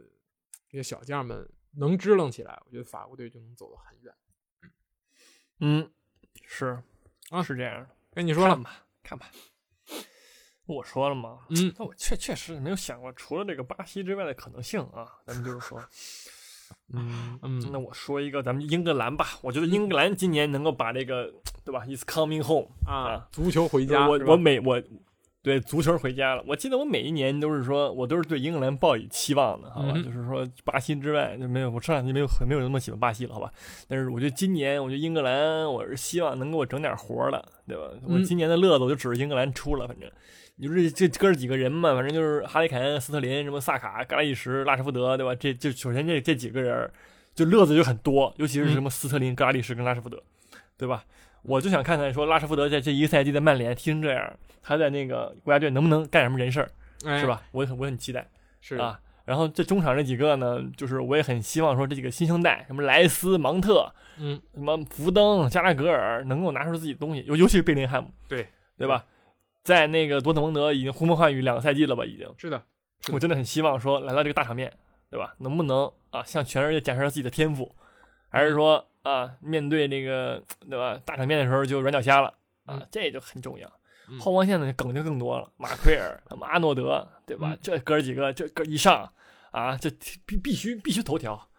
[0.69, 4.13] 这些小将们能支棱起来，我觉得法国队就能走得很远。
[5.59, 5.89] 嗯，
[6.45, 6.81] 是
[7.29, 7.89] 啊是这样的。
[8.13, 9.29] 跟你说了看，吧，看吧。
[10.65, 15.07] 我说了嘛，嗯，那我确确实没有想过除了这个巴西之外的可能性啊。
[15.25, 15.79] 咱们就是说，
[16.91, 19.38] 嗯嗯那我说一个咱们英格兰吧。
[19.43, 21.31] 我觉得英格兰今年能够把这个，
[21.63, 24.81] 对吧？Is coming home 啊，足球回家，我我每我
[25.45, 26.43] 对足球回家了。
[26.47, 29.91] 我记得我每一年都是说，我都是对英格兰抱以期望的，好吧？
[29.95, 33.51] 嗯就是说巴西之外就没有，我上两年没有没有那么喜欢巴西了，好吧？
[33.88, 37.84] 但是我觉得今年，我觉得英格兰，我是希望能给我整点活儿了，对吧？
[38.08, 40.10] 我嗯今年的乐子我就指着英格兰出了，反正。
[40.58, 45.36] 你说这这哥儿几个人嘛，反正就是哈里凯恩、斯特林、什么萨卡、格拉利什、拉什福德，对吧？
[45.36, 46.89] 这就首先这这几个人，
[47.34, 50.23] 就乐子就很多，尤其是什么斯特林、格拉利什跟拉什福德，
[50.77, 51.03] 对吧？
[51.47, 56.69] 我就想看看说拉什福德在这一个赛季在曼联踢成这样，他在那个国家队能不能干什么人事儿，
[57.05, 57.27] 哎是？
[57.27, 57.41] 吧？
[57.51, 58.27] 我也很我也很期待
[58.62, 58.99] 是啊。
[59.25, 69.03] 然后这中场这几个呢，就是我也很希望说这几个新生代，什么莱斯、芒特、嗯，什么福登、加拉格尔，能够拿出自己的东西，尤尤其是贝林汉姆，对对吧？
[69.63, 72.31] 在那个多特蒙德已经呼风唤雨两个赛季了吧，已经。
[72.38, 72.62] 是的，
[73.01, 74.71] 是的我真的很希望说来到这个大场面，
[75.10, 75.34] 对吧？
[75.39, 77.75] 能不能啊向全世界展示自己的天赋，
[78.36, 82.28] 还是说啊面对这个对吧大场面的时候就软脚虾了
[82.65, 82.88] 啊嗯？
[82.91, 83.67] 这就很重要。
[84.10, 87.54] 嗯后防线的梗就更多了，马奎尔、什么阿诺德，对吧？
[87.54, 89.12] 嗯这哥儿几个这哥儿一上
[89.52, 89.89] 啊，这
[90.26, 91.50] 必必须必须头条。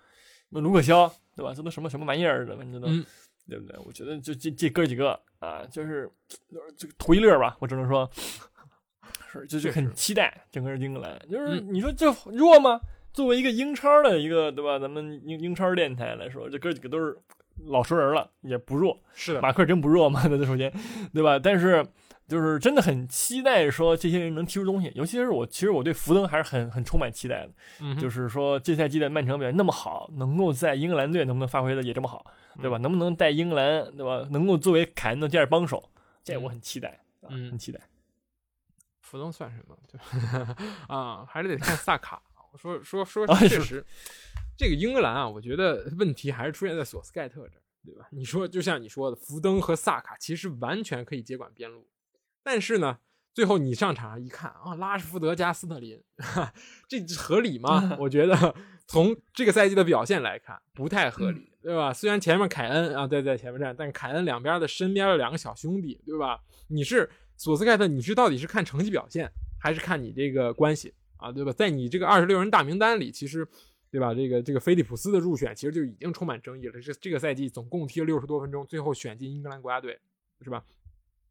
[0.50, 1.52] 那卢克肖，对吧？
[1.52, 3.04] 这都什么什么玩意儿的，反正都、嗯
[3.48, 3.76] 对不对？
[3.84, 6.10] 我觉得就这这哥儿几个啊，就是
[6.48, 8.08] 就是这个图一乐吧，我只能说，
[9.32, 11.18] 是就是很期待整个英格兰。
[11.28, 12.80] 就是嗯你说这弱吗？
[13.16, 14.78] 作为一个英超的一个对吧？
[14.78, 17.16] 咱们英英超电台来说，这哥几个都是
[17.64, 19.00] 老熟人了，也不弱。
[19.14, 20.20] 是的，马克真不弱嘛？
[20.28, 20.70] 那首先，
[21.14, 21.38] 对吧？
[21.38, 21.82] 但是
[22.28, 27.50] 就是真的很期待说这些人能踢出东西，尤其是我，其实我对福登还是很很充满期待的。
[27.80, 32.22] 嗯就是说这赛季的曼城表现那么好，能够在英格兰队能不能发挥的也这么好，
[32.60, 32.76] 对吧？
[32.76, 34.28] 能不能带英格兰，对吧？
[34.30, 35.90] 能够作为凯恩的第二帮手，
[36.22, 37.80] 这我很期待，啊，嗯很期待。
[39.00, 39.76] 福登算什么？
[39.88, 39.98] 就
[40.94, 42.20] 啊，还是得看萨卡。
[42.56, 43.84] 我说说说，确实，
[44.56, 48.08] 这个英格兰啊，我觉得问题还是出现在索斯盖特这儿，对吧？
[48.10, 51.86] 你说，就像你说的，福登和萨卡其实完全可以接管边路，
[52.42, 52.98] 但是呢，
[53.34, 56.02] 最后你上场一看啊，拉什福德加斯特林，
[56.88, 57.94] 这合理吗？
[58.00, 58.54] 我觉得
[58.86, 61.92] 从这个赛季的表现来看，不太合理，对吧？
[61.92, 66.40] 虽然前面凯恩啊在在前面站，但凯恩两边的身边的两个小兄弟，对吧？
[66.68, 70.94] 你是索斯盖特，你是到底是看成绩表现，还是看你这个关系
[71.26, 71.52] 啊，对吧？
[71.52, 73.46] 在你这个二十六人大名单里，其实。
[73.88, 74.12] 对吧？
[74.12, 76.78] 这个这个菲利普斯的入选其实就已经充满争议了。
[76.78, 79.98] 这这个赛季总共踢了六十多分钟，最后选进英格兰国家队，
[80.42, 80.62] 是吧？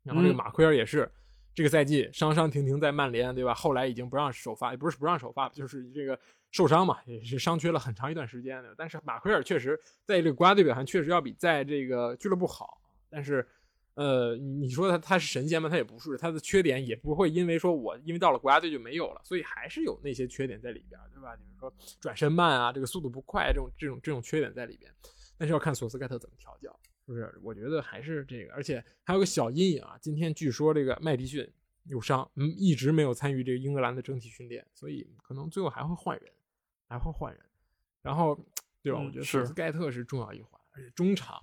[0.02, 1.08] 然后这个马奎尔也是
[1.54, 3.54] 这个赛季伤伤停停在曼联，对吧？
[3.54, 6.18] 后来已经不让首发，也不是不让首发，就是这个
[6.50, 8.74] 受伤嘛，也是伤缺了很长一段时间的。
[8.76, 13.46] 但是马奎尔确实在这个国家队表现确实要比在这个俱乐部好，但是。
[13.96, 15.70] 呃，你说他他是神仙吗？
[15.70, 21.34] 他也不是，他的缺点也不会因为说我因为到了国家队就没有了，所以还是有那些缺点在里边，对吧？
[21.38, 24.92] 比如说转身慢啊，这个速度不快，这种这种这种缺点在里边。
[25.38, 27.34] 但是要看索斯盖特怎么调教，是不是？
[27.42, 29.98] 我觉得还是这个，而且还有个小阴影啊。
[30.02, 31.50] 今天据说这个麦迪逊
[31.86, 36.30] 有伤，嗯，一直没有参与这个英格兰的整体训练，所以可能最后还会换人，
[36.90, 37.42] 还会换人。
[38.02, 38.38] 然后，
[38.84, 39.00] 对吧？
[39.00, 41.42] 我觉得索斯盖特是重要一环，而且中场。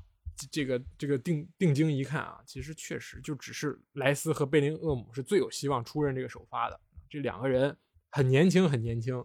[0.50, 6.80] 这个这个定定睛一看啊，其实确实就只是莱斯和贝林厄姆是最有希望出任这个首发的。
[7.08, 7.76] 这两个人
[8.10, 9.24] 很年轻，很年轻，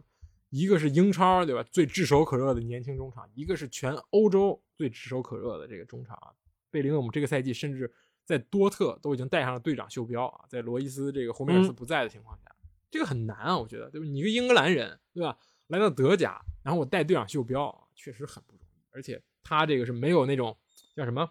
[0.50, 6.34] 一个是英超对吧最炙手可热的年轻中场，一个是全欧洲最炙手可热的这个中场啊。
[6.70, 7.92] 贝林厄姆这个赛季甚至
[8.26, 12.54] 在多特都已经戴上了队长袖标啊，在罗伊斯这个霍梅尔斯不在的情况下，
[12.92, 14.06] 这个很难啊，我觉得对吧？
[14.06, 20.58] 你一个英格兰人对吧，来到德甲，然后我带队长袖标，确实很不容易，而且他这个是没有那种。
[20.98, 21.30] 叫什么？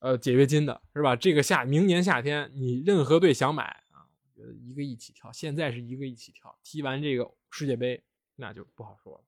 [0.00, 1.16] 呃，解约金的是吧？
[1.16, 5.32] 这个夏明年夏天，你任何队想买啊，我觉得一个亿起跳。
[5.32, 9.24] 现在是一个亿起跳，踢完这个世界杯那就不好说了。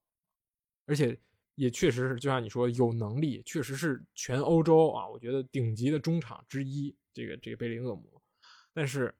[0.85, 1.19] 而且
[1.55, 6.95] 也确实是，就像你说，有能力，确实是全欧洲啊，我觉得顶级的中场之一。
[7.15, 8.23] 这个这个贝林厄姆，
[8.73, 9.13] 但是，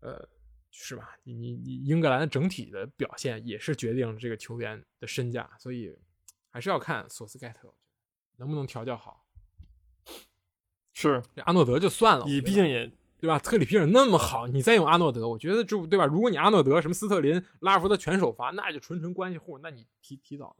[0.00, 0.28] 呃，
[0.72, 1.16] 是吧？
[1.22, 5.94] 你你你英格兰的整体的表现也是决定这个球员的身价，所以
[6.50, 7.72] 还是要看索斯盖特
[8.36, 9.23] 能不能调教好。
[10.94, 13.38] 是阿诺德就算了，你毕竟也对吧？
[13.38, 16.06] 特里皮尔那么好，你再用阿诺德，我觉得就对吧？
[16.06, 20.54] 如果你阿诺德什么斯特林、拉尔福德全首发，那就纯纯关系户，那你提提早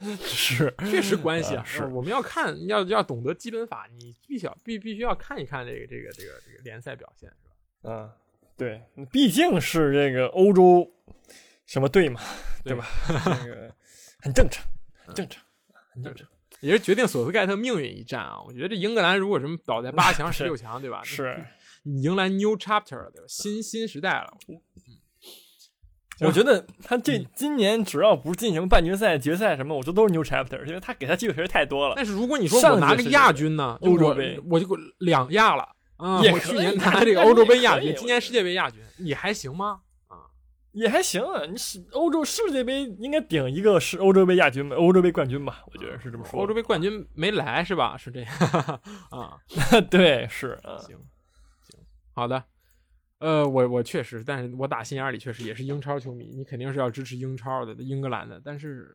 [0.20, 1.64] 是确实关系啊。
[1.64, 7.54] 是我们要看，要要懂得基本法，你必须要必必须要看一看这个这个这个这个联赛表现，是吧？
[7.82, 8.10] 嗯，
[8.56, 10.92] 对，毕竟是这个欧洲
[11.64, 12.20] 什么队嘛，
[12.62, 12.86] 对吧？
[13.42, 13.74] 这个
[14.20, 14.64] 很正常，
[15.14, 15.42] 正常，
[15.94, 16.26] 很正常。
[16.60, 18.38] 也是决定索斯盖特命运一战啊！
[18.46, 21.02] 我觉得这英格兰如果什么倒在八强、 十六强，对吧？
[21.04, 21.44] 是
[21.84, 23.26] 迎来 new chapter 了，对吧？
[23.28, 24.32] 新新时代了。
[24.48, 24.56] 嗯，
[26.26, 31.94] 我觉得他这今年只要不是进行半决赛、决赛什么，我觉得都是 new chapter，因为他给他机会确实太多了。
[31.96, 33.78] 但是如果你说我拿个亚军呢？
[33.82, 34.66] 欧洲杯我就
[34.98, 35.62] 两亚了
[35.98, 36.20] 啊！
[36.20, 39.80] 我去年拿这个欧洲杯亚军，今年世界杯亚军，你还行吗？
[40.76, 46.38] 也还行啊，你是欧洲世界杯应该顶一个是欧洲杯亚军吧，欧洲杯冠军吧，我觉得是这么说。
[46.38, 47.96] 欧洲杯冠军没来是吧？
[47.96, 48.30] 是这样
[49.10, 49.40] 啊？
[49.90, 50.98] 对，是行
[51.62, 51.78] 行
[52.12, 52.44] 好的。
[53.18, 58.38] 呃，我我确实，但是我打心眼里确实也是英超球迷，你肯定是要支持英超的，英格兰的。
[58.44, 58.94] 但是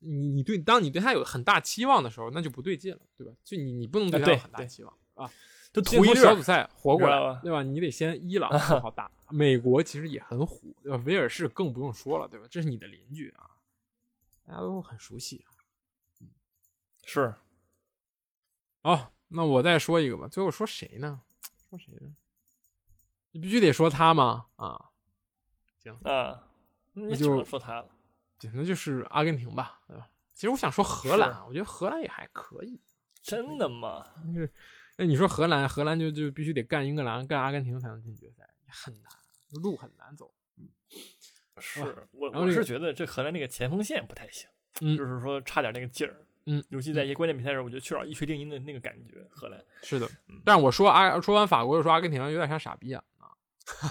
[0.00, 3.32] 你你对当你对他有很大期望的时候，那就不对劲了，对吧？
[3.42, 5.30] 就你你不能对他有很大期望啊。
[5.72, 7.62] 就图一小组赛活过来了，对吧？
[7.62, 9.10] 你得先伊朗 好打。
[9.30, 11.02] 美国其实也很虎，对吧？
[11.06, 12.46] 威尔士更不用说了，对吧？
[12.50, 13.50] 这是你的邻居啊，
[14.46, 15.48] 大家都很熟悉啊。
[17.04, 17.34] 是。
[18.82, 20.28] 好，那我再说一个吧。
[20.28, 21.22] 最后说谁呢？
[21.70, 22.14] 说谁呢？
[23.30, 24.46] 你必须得说他吗？
[24.56, 24.90] 啊，
[25.78, 26.46] 行啊，
[26.92, 27.88] 那就说他了。
[28.52, 30.10] 那就是阿根廷吧，对吧？
[30.34, 32.78] 其实我想说荷兰，我觉得荷兰也还可以。
[33.22, 34.04] 真的吗？
[34.34, 34.52] 就是，
[34.96, 39.10] 那你说荷兰，荷兰就就必须得干英格兰、干阿根廷才能进决赛，很难。
[39.60, 40.66] 路很难走，嗯，
[41.58, 44.48] 是我我是觉得这荷兰那个前锋线不太行，
[44.80, 49.22] 嗯，就是说差点那个劲儿，嗯，尤其在一些关键比赛时候，我觉得缺少一锤定音的那个感觉。
[49.28, 50.08] 荷兰是的，
[50.42, 53.04] 但是我说阿说完法国又说阿根廷，有点像傻逼啊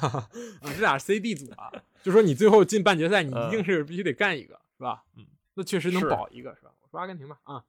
[0.01, 0.27] 啊，
[0.63, 5.03] 这俩 C D 组啊，就说你最后进半决赛，你一定是必须得干一个，是吧？
[5.15, 6.71] 嗯，那确实能保一个，是吧？
[6.81, 7.63] 我说阿根廷吧，啊。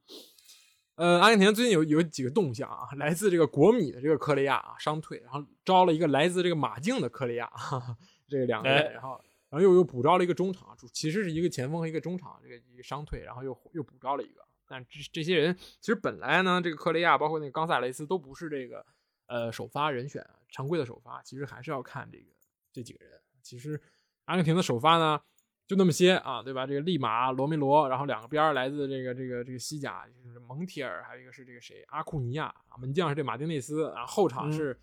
[0.96, 7.96] 呃，阿根廷最近有有几个动向啊，来自这个国米的这个科雷亚啊伤退，然后招了一个来自这个马竞的科雷亚，哈 哈
[8.28, 14.42] 这个两个人，然后然后又又补招了一个中场，主其实是一个前锋和一个中场，这个一个伤退，然后又又补招了一个。
[14.68, 18.84] 但这这些人其实本来呢，这个科雷亚包括那个冈萨雷斯都不是这个
[19.26, 22.26] 呃首发人选，常规的首发，其实还是要看这个
[22.70, 23.18] 这几个人。
[23.42, 23.80] 其实
[24.26, 25.20] 阿根廷的首发呢。
[25.72, 26.66] 就那么些啊，对吧？
[26.66, 34.78] 这个利马、罗梅罗，然后两个边儿来自这个这个这个西甲，就是蒙铁尔，还有一个是这个谁，阿库尼亚啊，门将是这马丁内斯，啊后后场是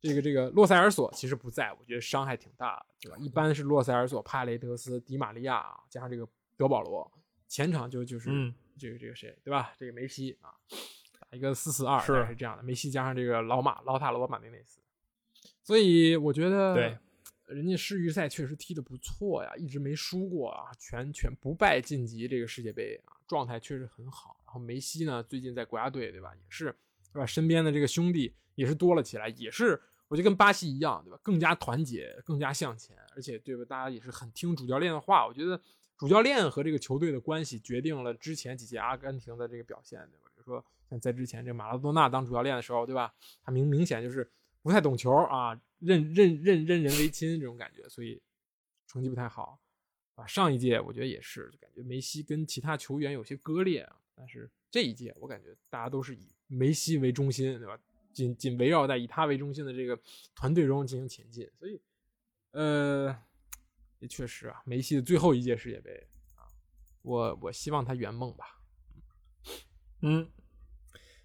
[0.00, 3.16] 这个这个洛塞尔索其实不在，我觉得伤害挺大的，对吧？
[3.20, 7.08] 一般是洛塞尔索、帕雷德斯、迪玛利亚加上这个德保罗，
[7.46, 9.72] 前场就就是嗯这个这个谁，对吧？
[9.78, 10.50] 这个梅西啊，
[11.20, 14.80] 打一个四四二是是这样的，梅西加上这个老马老塔罗马丁内斯，
[15.62, 16.98] 所以我觉得对。
[17.46, 24.36] 人家世预赛确实踢得不错呀，一直没输过啊，全全不败晋级这个世界杯啊，状态确实很好。
[24.46, 26.74] 然后梅西呢，最近在国家队对吧，也是
[27.12, 35.26] 对吧，身边的这个兄弟也是多了起来，也是我觉得跟巴西一样对吧，更加团结，更加向前，而且对吧，大家也是很听主教练的话。
[35.26, 35.60] 我觉得
[35.98, 40.30] 主教练和这个球队的关系决定了之前几届阿根廷的这个表现，对吧？
[40.34, 43.12] 比如说像在之前这马拉多纳当主教练的时候，对吧？
[43.42, 44.30] 他明明显就是
[44.64, 45.60] 不太懂球啊。
[45.80, 48.22] 任任任任人唯亲这种感觉，所以
[48.86, 49.60] 成绩不太好
[50.14, 50.26] 啊。
[50.26, 54.00] 上一届我觉得也是，就感觉梅西跟其他球员有些割裂啊。
[54.14, 57.78] 但是这一届我感觉大家都是以梅西为中心，对吧？
[58.14, 60.00] 仅仅围绕在以他为中心的这个
[60.34, 61.46] 团队中进行前进。
[61.58, 61.78] 所以，
[62.52, 63.14] 呃，
[63.98, 66.48] 也确实啊，梅西的最后一届世界杯啊，
[67.02, 68.58] 我我希望他圆梦吧。
[70.00, 70.30] 嗯，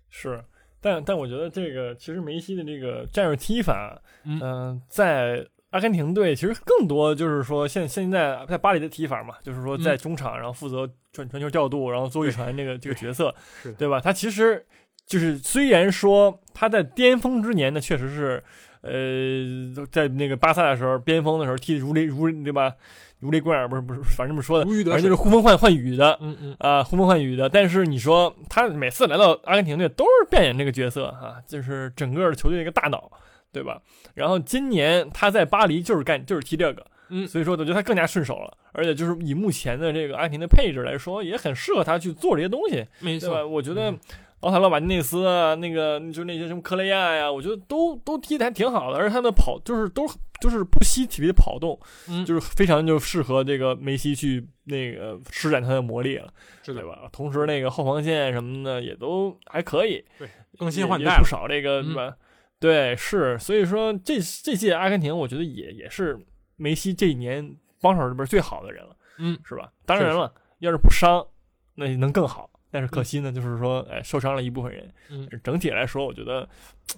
[0.10, 0.44] 是。
[0.82, 13.34] 但但我觉得这个其实梅西的这个战术踢法，嗯，在阿根廷队其实更多就是说现现在在巴黎的踢法嘛，就是说在中场然后负责传传球调度，然后做一传这个这个角色，
[13.78, 14.00] 对吧？
[14.00, 14.66] 他其实
[15.06, 18.44] 就是虽然说他在巅峰之年呢，确实是
[18.82, 22.74] 呃在那个巴萨的时候边锋的时候踢如雷如对吧？
[23.20, 27.50] 如雷贯耳不是不是，反正这么说的，反正就是呼风唤唤雨的，嗯嗯啊，呼风唤雨的。
[27.50, 33.12] 但是你说他每次来到阿根廷队都是扮演这个角色啊，就是整个球队的一个大脑，
[33.52, 33.82] 对吧？
[34.14, 43.46] 然后今年他在巴黎就是干就是踢这个，嗯，所以说我觉得他更加顺手了，而且就是以目前的这个阿根廷的配置来说，也很适合他去做这些东西，没错。
[43.46, 43.94] 我觉得
[44.42, 50.08] 奥塔洛马内斯啊，那个就那些什么科雷亚呀，我觉得都都踢的还挺好的，而且他们跑就是都。
[50.40, 57.10] 就是不惜体力的跑动，嗯，就是非常就适合这个梅西去那个施展他的魔力了，对吧？
[57.12, 62.16] 同时那个后防线什么的也都还可以，对，更新换代不少，这个对吧？
[62.58, 66.18] 对，是，所以说这这届阿根廷，我觉得也也是
[66.56, 69.70] 梅西这一年帮手里边最好的人了，嗯，是吧？
[69.86, 71.28] 当然了，要是不伤，
[71.76, 72.50] 那能更好。
[72.72, 74.94] 但是可惜呢，就是说，哎，受伤了一部分人。
[75.10, 76.48] 嗯，整体来说，我觉得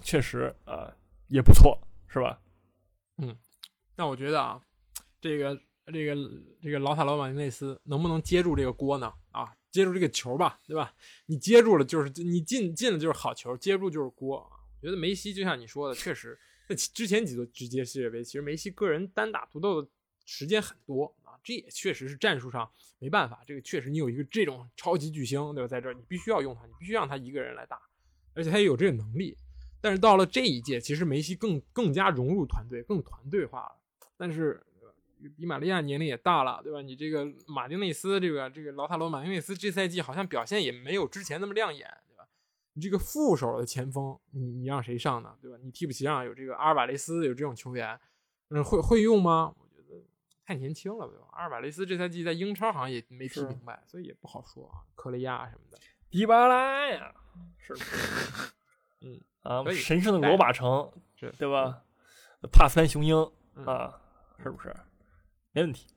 [0.02, 0.92] 确实啊
[1.28, 2.40] 也不错，是吧？
[3.18, 3.36] 嗯，
[3.94, 4.60] 但我觉得啊，
[5.20, 6.14] 这个这个
[6.60, 9.12] 这个老塔罗马内斯能不能接住这个锅呢？
[9.30, 10.92] 啊，接住这个球吧，对吧？
[11.26, 14.58] 你接住了就是你进进了就是好球，接不住就是锅啊。
[14.80, 16.36] 我觉得梅西就像你说的，确实
[16.68, 19.88] 在之前几座直接世界杯，其实梅西个人单打独斗的
[20.24, 23.42] 时间很多啊，这也确实是战术上没办法。
[23.46, 25.68] 这个确实你有一个这种超级巨星，对吧？
[25.68, 27.80] 在这儿你必须要用他，你必须让他一个人来打，
[28.34, 29.36] 而且他也有这个能力。
[29.80, 33.72] 但是到了这一届，其实梅西更更加融入团队，更团队化了。
[34.16, 34.64] 但是
[35.36, 36.80] 比玛利亚年龄也大了，对吧？
[36.80, 42.24] 你这个马丁内斯，这个这个劳塔罗马丁内斯这赛季好像表现也没有之前那么亮眼，对吧？
[42.74, 45.36] 你这个副手的前锋，你你让谁上呢？
[45.42, 45.58] 对吧？
[45.62, 47.98] 你替补席上有这个阿尔瓦雷斯，有这种球员，
[48.50, 49.54] 嗯，会会用吗？
[50.52, 51.26] 太年轻了，对吧？
[51.32, 54.84] 阿尔瓦雷斯这赛季在英超好像也没踢明白，所以也不好说啊。
[54.94, 55.78] 科雷亚什么的，
[56.10, 57.14] 迪巴拉呀，
[57.58, 58.52] 是不是？
[59.00, 59.20] 嗯。
[59.42, 61.82] 啊，神圣的罗马城，对吧？
[62.42, 63.16] 嗯、帕斯潘雄鹰
[63.66, 64.00] 啊，
[64.38, 64.72] 是不是？
[65.50, 65.88] 没问题。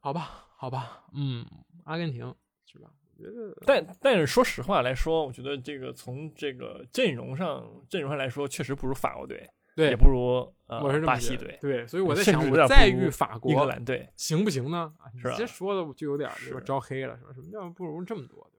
[0.00, 1.44] 好吧，好吧，嗯，
[1.84, 2.32] 阿根廷
[2.66, 2.88] 是吧？
[3.16, 14.92] 我觉得，但但是说实话来说，我觉得这个从这个阵容上阵容上来说，确实不如法国队，对，也不如呃我是巴西队，对，所以我在想，甚至有点再遇法国、英格兰队行不行呢？
[15.20, 15.34] 是吧？
[15.36, 17.30] 这说的就有点是招黑了，是吧？
[17.34, 18.50] 什么叫不如这么多？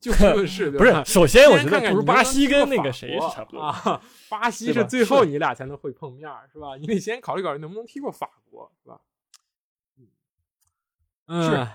[0.00, 0.90] 就事论事，不是。
[1.04, 4.00] 首先，我觉得看不如巴西跟那个谁是差不多啊。
[4.30, 6.74] 巴西是最后你俩才能会碰面，是吧？
[6.76, 9.00] 你得先考虑考虑能不能踢过法国，是吧？
[11.26, 11.68] 嗯，是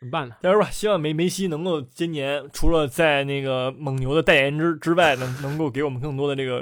[0.00, 0.34] 怎么办呢？
[0.42, 0.70] 加油吧！
[0.70, 6.60] 希望梅梅西能够今年除了在那个蒙牛的代言之之外，呢能够给我们更多的这个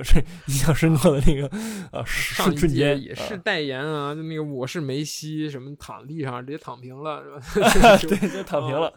[0.48, 1.46] 印象深刻的那个
[1.92, 3.00] 啊上瞬间。
[3.00, 7.96] 也是代言啊，就那个我是梅西，什么躺地上直接躺平了，是吧？
[8.02, 8.92] 对，就躺平了，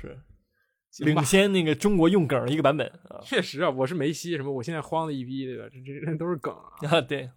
[0.00, 0.16] 是。
[1.00, 5.64] 领先那个中国用梗的一个版本啊， 确实啊，我是梅西，什么我现在慌的一逼，对吧？
[5.72, 6.54] 这这这都是梗
[6.88, 7.28] 啊，对，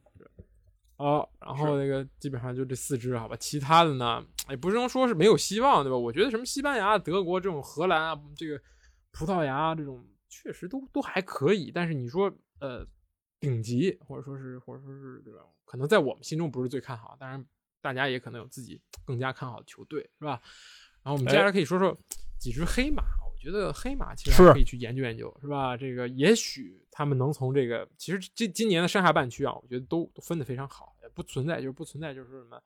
[0.98, 5.98] 哦，然后那个基本上就这四只，好吧，其他的呢，也不能说是没有希望，对吧？
[5.98, 8.62] 我觉得什么西班牙、德国这种，荷兰啊，这个
[9.12, 12.86] 葡萄牙这种，确实都都还可以，但是你说呃
[13.40, 15.40] 顶级，或者说是或者说是对吧？
[15.66, 17.44] 可能在我们心中不是最看好，当然
[17.82, 20.42] 大家也可能有自己更加看好的球队，是吧？
[21.04, 21.98] 然后我们接下来可以说说
[22.40, 23.04] 几只黑马。
[23.32, 25.78] 我觉得黑马其实还可以去研究研究，是吧？
[25.78, 32.60] 这个也许他们能从这个，其实这今年的上下半区啊，我觉得都都分得非常好，也不存在就是不存在就是什么，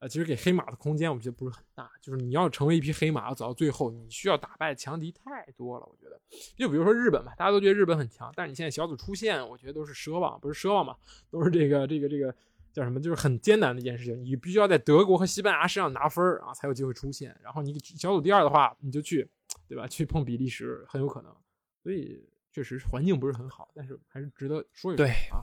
[0.00, 6.20] 呃，其实给黑马的空间我觉得不是很大，就是你要成为一匹黑马，要走到最后，你需要打败强敌太多了，我觉得。
[6.56, 10.96] 就比如说日本吧，大家都觉得日本很强，但是你现在小组出线，我觉得都是奢望，不是奢望嘛，
[11.30, 12.32] 都是这个这个这个
[12.72, 14.22] 叫什么，就是很艰难的一件事情。
[14.24, 17.36] 你必须要在德国和西班牙身上拿分儿啊，才有机会出线。
[17.42, 19.28] 然后你小组第二的话，你就去，
[19.66, 19.88] 对吧？
[19.88, 21.34] 去碰比利时很有可能。
[21.82, 25.42] 所以确实环境不是很好，但是还是值得说一说对啊。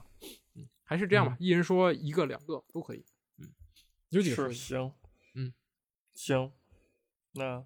[0.54, 3.04] 嗯，还是这样吧，一人说一个两个都可以。
[4.16, 4.92] 嗯，有几个是行，
[5.36, 5.54] 嗯，
[6.14, 6.52] 行，
[7.34, 7.64] 那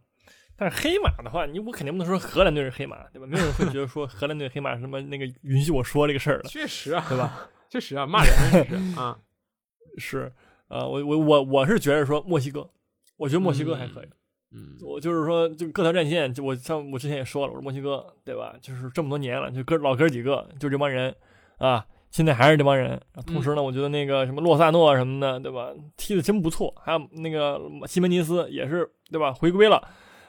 [0.57, 3.27] 但是黑马的话，你我肯定不能说荷兰队是黑马，对吧？
[3.27, 7.49] 没有人会觉得说荷兰队黑马是什么那个允许我说这个事儿的，确实啊，对吧？
[7.69, 9.19] 确实啊，骂人确实啊。
[9.97, 10.31] 是，
[10.67, 12.69] 呃，我我我我是觉得说墨西哥，
[13.17, 14.07] 我觉得墨西哥还可以。
[14.51, 18.55] 嗯，我就是说，就各条战线，就我像我之前也说了，我说墨西哥，对吧？
[18.61, 21.15] 就是这么多年了，就哥老哥几个，就这帮人
[21.57, 22.99] 啊，现在还是这帮人。
[23.25, 25.69] 同时呢，我觉得那个什么洛萨诺什么的，对吧？
[25.97, 26.73] 踢的真不错。
[26.83, 29.33] 还有那个西门尼斯也是，对吧？
[29.33, 29.77] 回归了。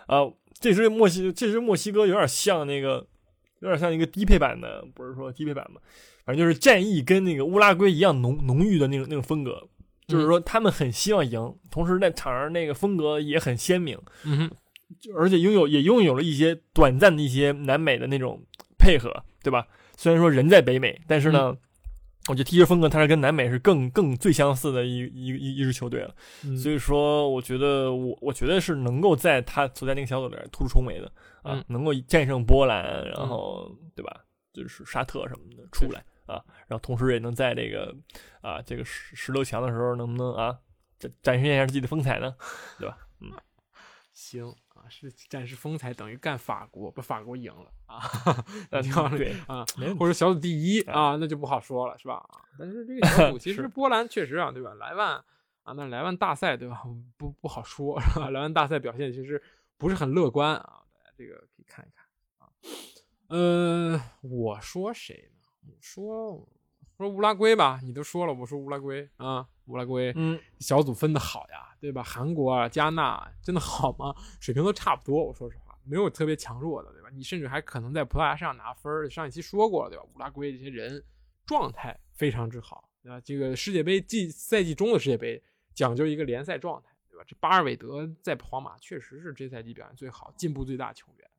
[0.06, 0.28] 啊，
[0.58, 3.06] 这支墨西这支墨西哥有点像那个，
[3.60, 5.80] 有点像一个低配版的，不是说低配版嘛，
[6.24, 9.68] 反正就是战役跟那个乌拉圭一样浓浓郁的那种那种风格。
[10.06, 14.50] 就是说，他们很希望赢，同时在场上那个风格也很鲜明，嗯哼，
[15.16, 18.42] 而且拥有也拥有了一些短暂的一些南美的那种
[18.76, 19.68] 配合，对吧？
[19.96, 21.56] 虽然说人在北美，但是呢，
[22.30, 26.14] 我觉得踢球风格它是跟南美是更更最相似的一一一一支球队了。
[26.44, 31.06] 嗯所以说，我觉得我我觉得是能够在他所在那个小组里突出重围的
[31.42, 34.24] 啊，嗯能够战胜波兰，然后、对吧？
[34.52, 37.94] 就是沙特什么的出来啊，然后同时也能在这个
[38.40, 40.56] 啊这个十十六强的时候，能不能啊
[40.98, 42.34] 展展示一下自己的风采呢？
[42.78, 42.96] 对吧？
[43.20, 43.32] 嗯
[44.12, 48.00] 行啊，是展示风采等于干法国，把法国赢了啊，
[49.16, 49.64] 对啊，
[49.98, 52.16] 或者小组第一啊啊，那就不好说了，是吧？
[52.16, 54.74] 啊但是这个小组 其实波兰确实啊，对吧？
[54.74, 55.14] 莱万
[55.62, 56.82] 啊，那莱万大赛对吧？
[57.16, 58.28] 不不好说，是吧？
[58.30, 59.40] 莱万大赛表现其实
[59.78, 62.04] 不是很乐观啊，大家这个可以看一看
[62.38, 62.50] 啊。
[63.28, 65.48] 呃，我说谁呢？
[65.68, 66.48] 我说
[67.04, 72.02] 说乌拉圭吧，你都说了，我说乌拉圭啊，乌拉圭，嗯，小组分的好呀，对吧？
[72.02, 74.14] 韩国啊、加纳真的好吗？
[74.40, 77.08] 水平都差不多，我说实话，没有特别强弱的，对吧？
[77.12, 79.08] 你甚至还可能在葡萄牙身上拿分儿。
[79.08, 80.04] 上一期说过了，对吧？
[80.14, 81.02] 乌拉圭这些人
[81.46, 83.20] 状态非常之好，对吧？
[83.20, 85.42] 这个世界杯季赛季中的世界杯
[85.74, 87.24] 讲究一个联赛状态，对吧？
[87.26, 91.30] 这巴尔韦德在皇马确实是这赛季表现最好、进步最大球员。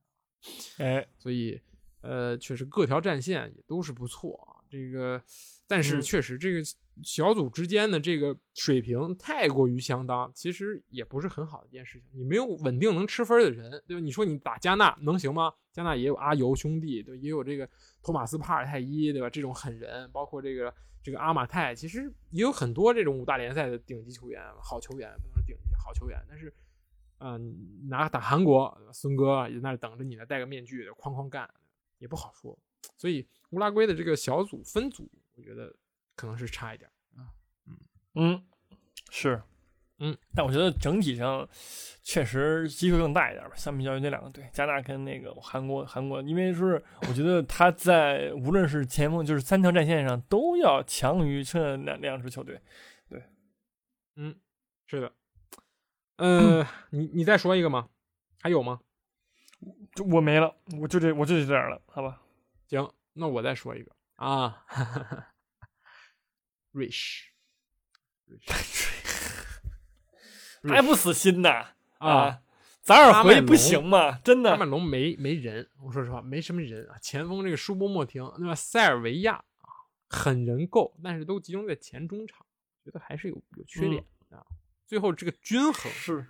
[0.79, 1.61] 哎，所以
[2.01, 4.57] 呃，确实各条战线也都是不错啊。
[4.71, 5.21] 这个，
[5.67, 6.61] 但是嗯确实这个
[7.03, 12.07] 小组之间的这个水平太过于相当，其实也不是很好的一件事情。
[12.13, 13.99] 你没有稳定能吃分的人，对吧？
[13.99, 15.53] 你说你打加纳能行吗？
[15.71, 17.69] 加纳也有阿尤兄弟，对，也有这个
[18.01, 19.29] 托马斯帕尔泰伊，对吧？
[19.29, 26.51] 这种狠人，包括这个这个阿马泰，其实也有很多这种五大联赛的顶级球员、好球员，不能说顶级好球员，但是。
[27.17, 27.55] 啊、你
[27.87, 31.47] 拿打韩国，孙哥也在那等着你呢，戴个面具，哐哐干，
[31.99, 32.57] 也不好说。
[32.97, 35.75] 所以乌拉圭的这个小组分组，我觉得
[36.15, 37.33] 可能是差一点啊。
[37.67, 37.77] 嗯
[38.15, 38.43] 嗯，
[39.09, 39.41] 是，
[39.99, 41.47] 嗯，但我觉得整体上
[42.03, 52.59] 确实机会更大一点吧，相比较于那两个队，加纳跟那个韩国，韩国，因为是我觉得他在无论是前锋，就是三条战线上都要强于这两两支球队。
[53.09, 53.23] 对，
[54.15, 54.35] 嗯
[54.87, 55.13] 是的，
[56.17, 57.89] 呃，你你再说一个吗？
[58.39, 58.81] 还有吗？
[59.93, 62.20] 就我没了，我就这我就这点了，好吧？
[62.71, 65.33] 行，那我再说一个啊， 哈哈，
[66.71, 67.29] 瑞士
[70.63, 71.49] 还不死心呢？
[71.97, 72.41] 啊，
[72.81, 74.19] 咋尔回不行吗？
[74.23, 76.97] 真的阿曼隆没没人，我说实话没什么人啊。
[76.99, 78.55] 前锋这个舒波莫廷，那么？
[78.55, 79.67] 塞尔维亚啊，
[80.07, 82.45] 很人够，但是都集中在前中场，
[82.85, 84.45] 觉得还是有有缺点、啊。
[84.87, 86.25] 最后这个均衡是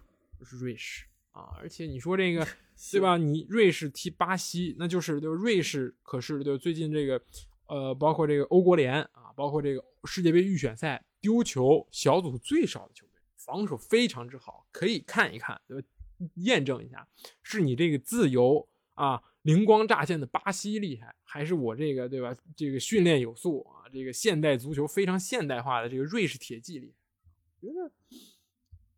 [0.59, 2.45] 瑞士啊，而且你说这个
[2.91, 2.99] 对？
[2.99, 3.17] 吧？
[3.17, 5.29] 你瑞士踢巴西，那就是对？
[5.29, 7.21] 瑞士可是对最近这个
[7.67, 15.87] 呃，包括这个欧国联啊，包括这个世界杯预选赛丢球小组最少的球队，防守非常之好，可以看一看，对吧？
[16.35, 17.07] 验证一下，
[17.41, 22.35] 是你这个自由啊灵光乍现的巴西厉害，还是我这个对吧？
[22.55, 27.67] 这个训练有素啊，这个现代足球非常现代化的这个瑞士铁骑厉害？
[27.67, 27.91] 觉得，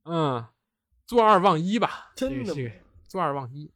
[0.03, 0.45] 嗯，
[1.05, 2.71] 坐二望一吧，真的这个这个
[3.07, 3.71] 坐二望一。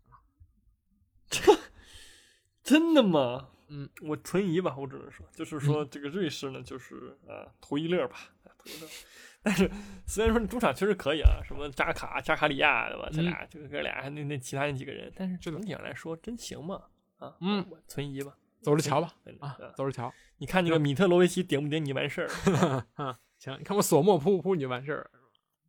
[2.63, 3.49] 真的吗？
[3.69, 8.87] 嗯，我存疑吧，我只能说，就是说这个瑞士呢，就是啊图一乐吧，啊图一乐。
[9.43, 9.69] 但是
[10.05, 13.09] 虽然说主场确实可以啊，什么扎卡、扎卡里亚对吧？
[13.11, 16.81] 这嗯俩这个哥俩那那其他那几个人，但是整体上来说真行吗？
[17.19, 18.35] 啊，嗯我存疑吧。
[18.61, 20.11] 走着瞧吧嗯啊嗯，走着瞧。
[20.37, 25.09] 你看那个米特罗维奇顶不顶你完事儿，啊， 行，你看我索莫扑不扑你就完事儿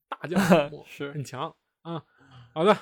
[0.08, 0.40] 大将
[0.86, 2.04] 是很强啊。
[2.54, 2.76] 好的，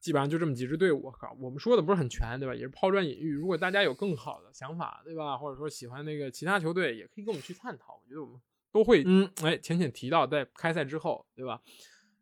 [0.00, 1.10] 基本上就这么几支队伍。
[1.10, 2.54] 靠，我们说的不是很全，对吧？
[2.54, 3.32] 也是抛砖引玉。
[3.32, 5.36] 如果大家有更好的想法，对吧？
[5.36, 8.00] 或者说喜欢那个其他球队，也可以跟我们去探讨。
[8.02, 8.40] 我觉得我们
[8.70, 11.60] 都会嗯，哎浅浅提到在开赛之后，对吧？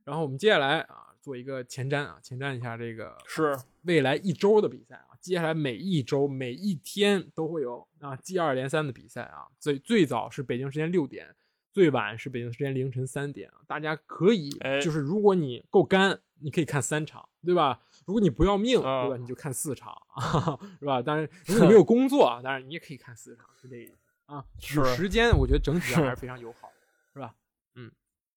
[0.04, 9.46] 然后我们接下来啊做一个前瞻啊，前瞻一下这个是未来一周的比赛啊，接下来每一周每一天都会有啊接二连三的比赛啊。
[9.60, 11.36] 最最早是北京时间六点，
[11.72, 13.60] 最晚是北京时间凌晨三点啊。
[13.66, 17.80] 大家可以哎就是如果你够干，你可以看三场，对吧？
[18.06, 19.16] 如果你不要命，啊对吧？
[19.16, 19.94] 你就看四场，
[20.80, 21.00] 是吧？
[21.02, 23.76] 当然，如果你没有 工作啊，当然你也可以看四场，是这
[24.26, 24.44] 啊。
[24.58, 27.34] 是有时间，我觉得整体上还是非常友好的，是吧？
[27.74, 27.90] 嗯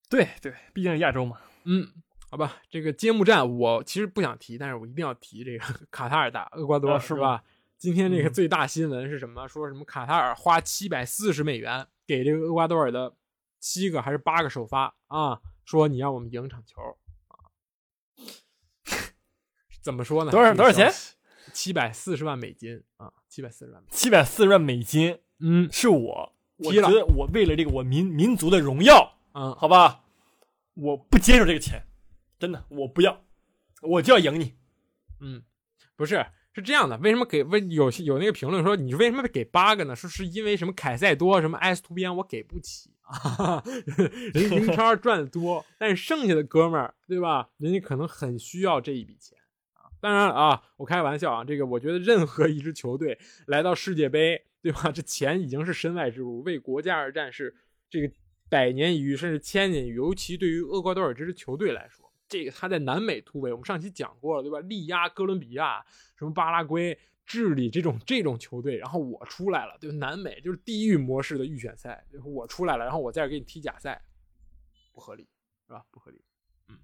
[0.10, 1.38] 对对，毕竟是亚洲嘛。
[1.64, 1.88] 嗯，
[2.30, 7.44] 好吧，这个揭幕战我其实不想提，但是我一定要提这个 卡塔尔打厄瓜多尔，啊是吧？
[7.78, 9.48] 今天这个嗯最大新闻是什么？
[9.48, 13.14] 说什么卡塔尔花七百四十美元给这个厄瓜多尔的
[13.64, 16.82] 七个还是八个首发啊，说你让我们赢场球
[17.30, 17.48] 啊？
[19.82, 20.32] 怎么说呢？
[20.32, 20.92] 多少多少钱？
[21.54, 23.98] 七百四十万美金啊，七百四十万美金。
[23.98, 30.04] 七百四十万美金嗯是我，我觉得我为了这个我民民族的荣耀，嗯，好吧，
[30.74, 31.88] 我不接受这个钱，
[32.38, 33.24] 真的，我不要，
[33.82, 34.56] 我就要赢你。
[35.22, 35.42] 嗯，
[35.96, 39.96] 不是，是这样的，为什么给为有有那个评论说你为什么给八个呢？
[39.96, 43.64] 说是因为什么凯塞多什么埃斯图边我给不起啊，哈 哈
[44.34, 47.50] 人英超赚的多，但是剩下的哥们儿对吧？
[47.58, 49.38] 人家可能很需要这一笔钱
[49.74, 49.88] 啊。
[50.02, 54.92] 当然啊，我开玩笑啊，这个我觉得任何一支球队来到世界杯对吧？
[54.92, 57.56] 这钱已经是身外之物，为国家而战是
[57.90, 58.14] 这个
[58.50, 62.10] 百年一遇甚至千年一遇，尤其对于厄瓜多尔这支球队来说。
[62.30, 64.60] 这个他在南美突围，我们上期讲过了，对吧？
[64.62, 65.84] 力压哥伦比亚、
[66.18, 69.92] 什么巴拉圭、智利这种这种球队，然后我出来了，对？
[69.94, 74.02] 南美就是地狱模式的预选赛，就是我出来了，然后我在这给你踢假赛，
[74.92, 75.28] 不合理，
[75.68, 75.84] 是吧？
[75.90, 76.22] 不合理。
[76.70, 76.78] 嗯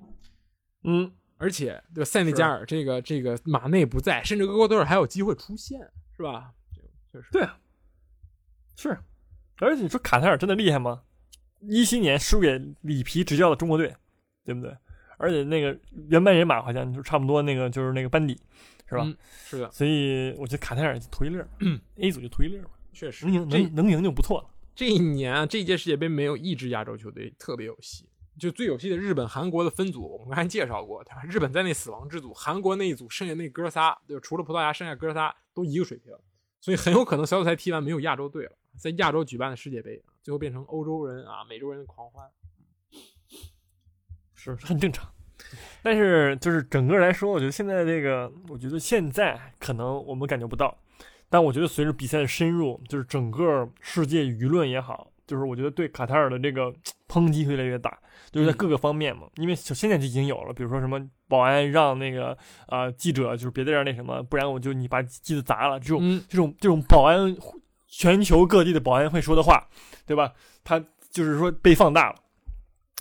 [0.83, 2.05] 嗯，而且，对？
[2.05, 5.79] 塞内加尔这个这个马内不在，甚至厄瓜多尔还有机会出现，
[6.15, 6.53] 是吧？
[7.11, 7.59] 确实对啊，
[8.75, 8.97] 是，
[9.57, 11.03] 而且你说卡塔尔真的厉害吗？
[11.61, 13.93] 一七年输给里皮执教的中国队，
[14.45, 14.77] 对不对？
[15.19, 18.33] 而且那个原班人马好像就差不多，那个就是那个班底，
[18.87, 19.03] 是吧？
[19.03, 21.45] 嗯是的，所以我觉得卡塔尔就图一乐、
[21.97, 24.49] a 组就图一乐吧，确实能赢能能赢就不错了。
[24.73, 28.07] 这一年啊，这届世界杯没有一支亚洲球队特别有戏，
[28.39, 31.21] 就最有戏的日本、韩国的分组，我们刚才介绍过，对吧？
[31.23, 34.17] 日本在那死亡之组，韩国那一组剩下那哥仨，就？
[34.21, 36.13] 除了葡萄牙，剩下哥仨都一个水平，
[36.61, 42.25] 所以很有可能小组赛踢完没有亚洲队了，在亚洲举办的世界杯，最后变成欧洲人啊、美洲人的狂欢。
[44.39, 45.07] 是很正常。
[45.81, 50.77] 但是就是整个来说，我觉得现在这个，我觉得现在可能我们感觉不到，
[51.29, 56.73] 但我觉得随着比赛的深入，就是整个世界舆论也好，就是我觉得对卡塔尔的这个
[57.07, 57.97] 抨击会越来越大，
[58.31, 59.27] 就是在各个方面嘛。
[59.35, 62.37] 因为现在就已经有了，比如说什么保安让那个
[62.67, 67.35] 啊、呃记者就是别在这儿那什么，不然我就你把机子砸了，这种、嗯，这种这种保安，
[67.87, 69.67] 全球各地的保安会说的话，
[70.05, 70.33] 对吧？
[70.63, 70.79] 他
[71.09, 72.15] 就是说被放大了。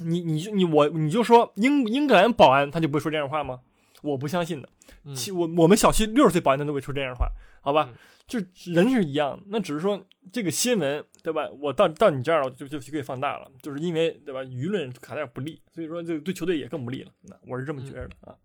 [0.05, 3.61] 你你就你我你就说英英格兰保安他就不会说这样的话吗？
[4.03, 4.69] 我不相信的。
[5.05, 7.29] 嗯其我我们小区六十岁保安他都会说这样的话，
[7.61, 7.89] 好吧？
[7.91, 7.95] 嗯
[8.29, 8.39] 就
[8.71, 11.49] 人是一样，那只是说这个新闻对吧？
[11.61, 14.43] 我到到你这儿了，就就就给放大了，就是因为对吧？
[14.45, 17.11] 舆论卡在不利，所以说这对球队也更不利了。
[17.23, 18.37] 那我是这么觉得的啊。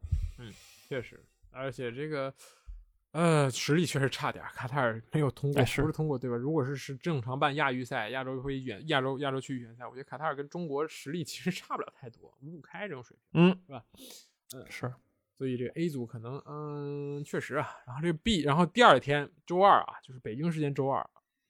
[0.87, 2.33] 确实，而且这个。
[3.13, 6.35] 呃，实力确实差点儿，卡塔尔没有通过，哎是不是通过对吧？
[6.35, 13.41] 如果是是正常办亚预赛、亚洲会远、亚洲亚洲区预选赛，我觉得卡塔尔跟中国实力其实差不了太多，五五开这种水平。
[13.41, 13.85] 嗯，是吧？
[14.55, 14.93] 嗯是
[15.35, 17.67] 所以这个 A 组可能，嗯，确实啊。
[17.87, 21.07] 然后这个 B，然后第二天周二啊，就是北京时间周二，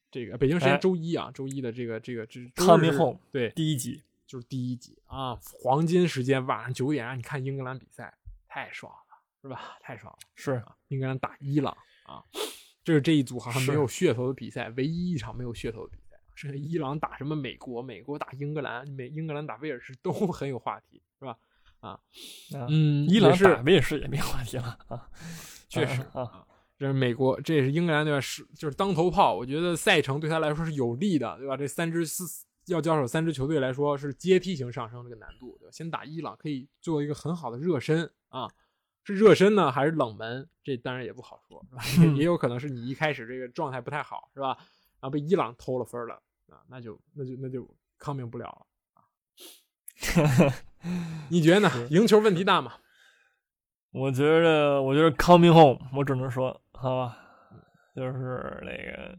[0.10, 8.12] 这个北京时间哎周一啊，周一的这个这个这周 Coming 日是 home 对，第一集，就是第一集啊，黄金时间晚上九点让你看英格兰比赛，
[8.48, 9.03] 太爽了，
[9.44, 9.78] 是吧？
[9.84, 10.20] 太爽了。
[10.34, 11.72] 是啊，英格兰打伊朗
[12.06, 12.24] 啊，
[12.84, 16.18] 这是这一组好像没有噱头的比赛，唯一一场没有噱头的比赛。
[16.34, 21.38] 剩下伊朗打什么美国，美国打英格兰，美英格兰打威尔士都很有话题，是吧？
[21.80, 22.00] 啊，
[22.70, 25.08] 嗯，伊朗是打威尔士也没话题了啊。
[25.70, 28.20] 确实啊啊，这是美国，这也是英格兰对吧？
[28.22, 31.56] 是就是当头炮，我觉得赛程对他来说是有利的，对吧？
[31.56, 32.24] 这三支四
[32.68, 35.72] 要交手三支球队来说是阶梯型上升这个难度，对吧？
[35.72, 38.50] 先打伊朗可以做一个很好的热身啊，
[39.04, 40.48] 是热身呢还是冷门？
[40.64, 42.06] 这当然也不好说，是吧？
[42.06, 44.58] 也也有可能是你一开始这个状态不太好，是吧？
[45.00, 46.16] 然后被伊朗偷了分了
[46.50, 48.66] 啊，那就那就那就抗命不了了。
[51.30, 51.70] 你觉得呢？
[51.90, 52.74] 赢球问题大吗？
[53.92, 57.18] 我觉得，我觉得 coming home，我只能说，好吧，
[57.96, 59.18] 就是那个，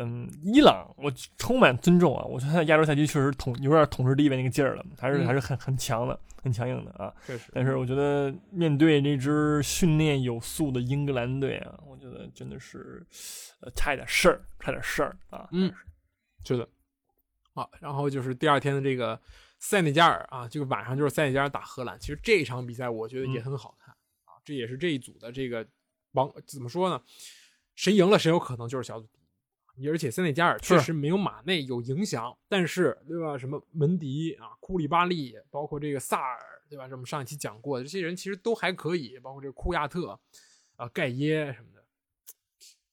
[0.00, 7.12] 嗯，伊朗，我充满尊重啊，我觉得亚洲赛区确实统有点统治地位那个劲儿了，还是、嗯还是很很强的，很强硬的啊。
[7.26, 13.04] 确实，但是我觉得面对这支训练有素的英格兰队啊，我觉得真的是，
[13.60, 15.48] 呃，差一点事儿，差点事儿啊。
[15.50, 15.72] 嗯，
[16.44, 16.68] 是的。
[17.54, 19.20] 啊，然后就是第二天的这个
[19.58, 21.98] 塞内加尔啊，这个晚上就是塞内加尔打荷兰。
[21.98, 23.92] 其实这场比赛我觉得也嗯很好看、
[24.26, 25.66] 啊，这也是这一组的这个
[26.12, 27.02] 王怎么说呢？
[27.74, 29.08] 谁赢了谁有可能就是小组。
[29.86, 33.36] 而且塞内加尔确实没有马内有影响，但是对吧？
[33.36, 36.88] 什么门迪啊、库里巴利，包括这个萨尔，对吧？
[36.88, 40.18] 这我们上一期讲过的这些人其实都还可以，包括这个库亚特
[40.76, 41.84] 啊、盖耶什么的，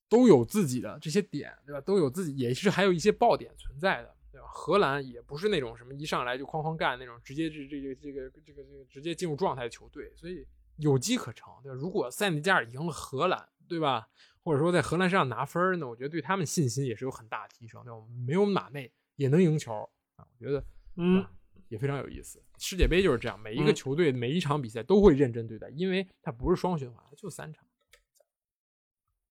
[0.09, 1.79] 都有自己的这些点，对吧？
[1.79, 4.47] 都有自己，也是还有一些爆点存在的，对吧？
[4.47, 10.45] 荷兰也不是那种什么一上来就哐哐干那种，直接这这个这个这个这个直接进入状态的球队，所以
[10.77, 11.75] 有机可乘，对吧？
[11.75, 14.07] 如果塞内加尔赢了荷兰，对吧？
[14.45, 17.91] 或者说在荷兰身上拿分儿，那我觉得对他们信心也是有很大的提升，对？
[17.91, 19.73] 我们没有马内也能赢球
[20.17, 20.63] 啊，我觉得
[20.97, 21.25] 嗯，
[21.67, 22.39] 也非常有意思。
[22.59, 27.65] 世界杯就是这样，每一个嗯球队、每一场比赛都会认真对待，因为它不是双循环，它就三场。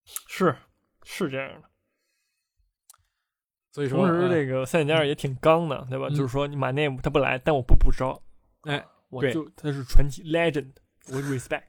[0.05, 0.55] 是
[1.05, 1.71] 是这样的。
[3.71, 6.09] 所以说，同时，呃这个塞内加尔也挺刚的，对吧？
[6.11, 8.21] 嗯就是说，你马内他不来，但我不补招，
[8.63, 10.73] 哎，我就他是传奇 legend，
[11.09, 11.65] 我 respect。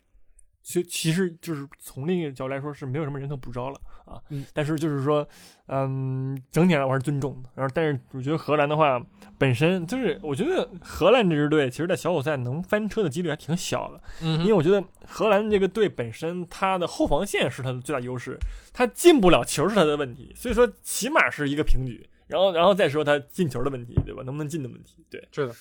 [0.68, 4.20] 其其实就是从另一个角度来说，是没有什么人头补招了啊。
[4.30, 5.26] 嗯但是就是说，
[5.68, 7.50] 嗯，整体上我还是尊重的。
[7.54, 9.00] 然后，但是我觉得荷兰的话，
[9.38, 14.02] 本身就是我觉得荷兰这支队，其实在小组赛能翻车的几率还挺小的。
[14.24, 18.36] 嗯因为我觉得荷兰这个队本身，它的后防线是它的最大优势，
[18.74, 22.10] 它进不了球是它的问题，所以说起码是一个平局。
[22.26, 24.24] 然后，然后再说它进球的问题，对吧？
[24.24, 25.56] 能不能进的问题，对，是的，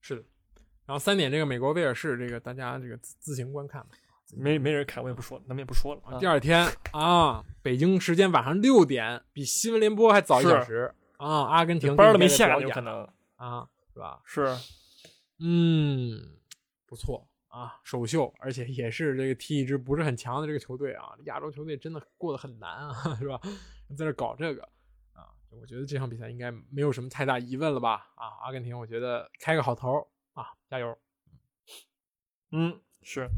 [0.00, 0.22] 是的。
[0.86, 3.88] 然后三点，这个美国威尔士，这个大家这个自自行观看吧。
[4.36, 6.00] 没没人看，我也不说了，咱们也不说了。
[6.04, 11.44] 啊第二天啊，北京时间晚上六点，比新闻联播还早一小时啊。
[11.44, 14.20] 阿根廷班儿都没下，有可能啊，是吧？
[14.24, 14.56] 是
[15.38, 16.36] 嗯，
[16.86, 23.38] 不错啊，首秀，而且也是这个踢一支不是很强的这个球队啊，亚洲球队真的过得很难啊， 是吧？
[23.96, 24.62] 在这搞这个
[25.12, 28.08] 啊，我觉得这场比赛应该没有什么太大疑问了吧？
[28.16, 30.04] 啊，阿根廷，我觉得开个好头
[30.34, 30.96] 啊，加油！
[32.52, 33.28] 嗯，是，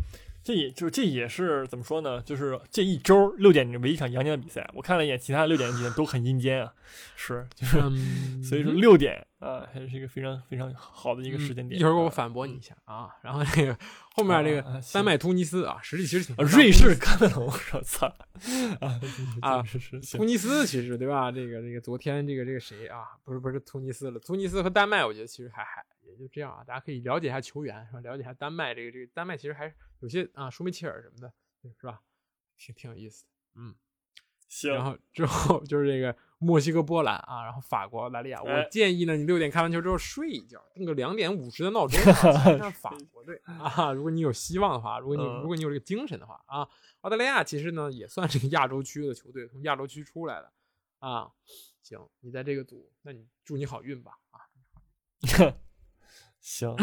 [0.43, 2.21] 这也就这也是怎么说呢？
[2.21, 6.75] 就是这一周六点唯一一场阳间的比赛，我看了一眼其他六点的比赛都很阴间啊，
[7.17, 11.79] 是，就是、嗯， 所以说六点啊，还是一个非常非常好的一个时间点。
[11.79, 13.09] 嗯一会儿我啊反驳你一下啊。
[13.23, 13.79] 然后那个
[14.15, 18.07] 后面那个丹麦、突尼斯啊，实际其实挺啊瑞士喀麦隆，我操
[18.81, 19.01] 啊
[19.41, 21.33] 啊是是是突尼斯其实对吧？
[21.33, 22.99] 这个这个昨天这个这个谁啊？
[23.25, 25.83] 不是不是突尼斯了，突尼斯和丹麦，我觉得其实还还
[26.17, 26.65] 也就这样啊。
[26.65, 28.01] 大家可以了解一下球员，是吧？
[28.01, 31.33] 了解一下丹麦这个这个丹麦其实还有些啊，舒梅切尔什么的，
[31.79, 32.01] 是吧？
[32.57, 33.31] 挺挺有意思的。
[33.55, 33.75] 嗯，
[34.49, 38.43] 行，然后之后就是这个墨西哥、波兰啊，然后法国、澳大利亚。
[38.43, 43.93] 我哎建议呢，你六点看完球之后睡一觉，定个两点五十的闹钟， 啊看看法国队 啊。
[43.93, 46.69] 如果你有希望的话，如果你嗯如果你有这个精神的话啊，
[47.03, 50.53] 澳大利亚其实呢也算是个亚洲区的球队，从亚洲区出来的
[50.99, 51.31] 啊。
[51.83, 54.41] 行，你在这个组，那你祝你好运吧啊。
[56.47, 56.77] 行，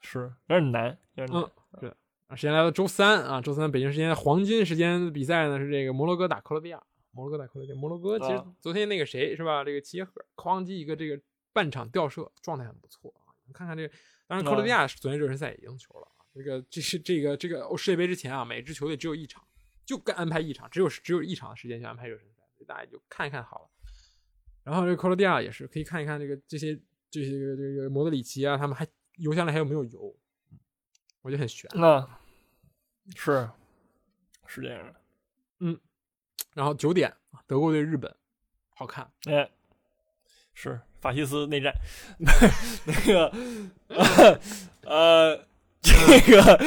[0.00, 1.50] 是有点难，有点难。
[1.80, 1.88] 对
[2.26, 13.30] 啊，时间来到周三啊，周三北京时间黄金时间比赛呢是这个摩洛哥打克罗地亚，摩洛哥打克罗地亚，摩洛哥其实啊昨天那个谁是吧，这个齐耶赫哐叽一个这个半场吊射，状态很不错啊。
[13.46, 13.94] 你看看这个，
[14.26, 16.26] 当然克罗地亚昨天热身赛也赢球了啊。
[16.34, 19.40] 这个这是这个这个世界杯之前啊，每支球队只有一场，
[19.86, 23.68] 就该安排一场，只有只有一场的时间去安排热身赛，所以大家就看一看好了。
[24.64, 26.74] 然后这个克罗地亚也是可以看一看这个这些
[27.10, 28.84] 这些这个这个摩德里奇啊，他们还
[29.16, 30.14] 游下来还有没有油，
[31.22, 31.70] 我觉得很悬。
[31.74, 32.06] 那
[33.14, 33.48] 是
[34.46, 34.94] 是这样的，
[35.60, 35.78] 嗯
[36.54, 38.14] 然后九点，啊德国对日本，
[38.74, 39.10] 好看。
[39.26, 39.50] 哎，
[40.54, 41.74] 是法西斯内战，
[42.86, 43.32] 那个
[44.84, 45.46] 呃，
[45.80, 46.60] 这个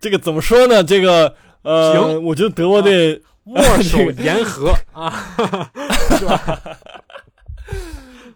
[0.00, 0.82] 这个怎么说呢？
[0.84, 5.10] 这个呃，行我觉得德国队握手言和 啊，
[6.18, 6.78] 是吧？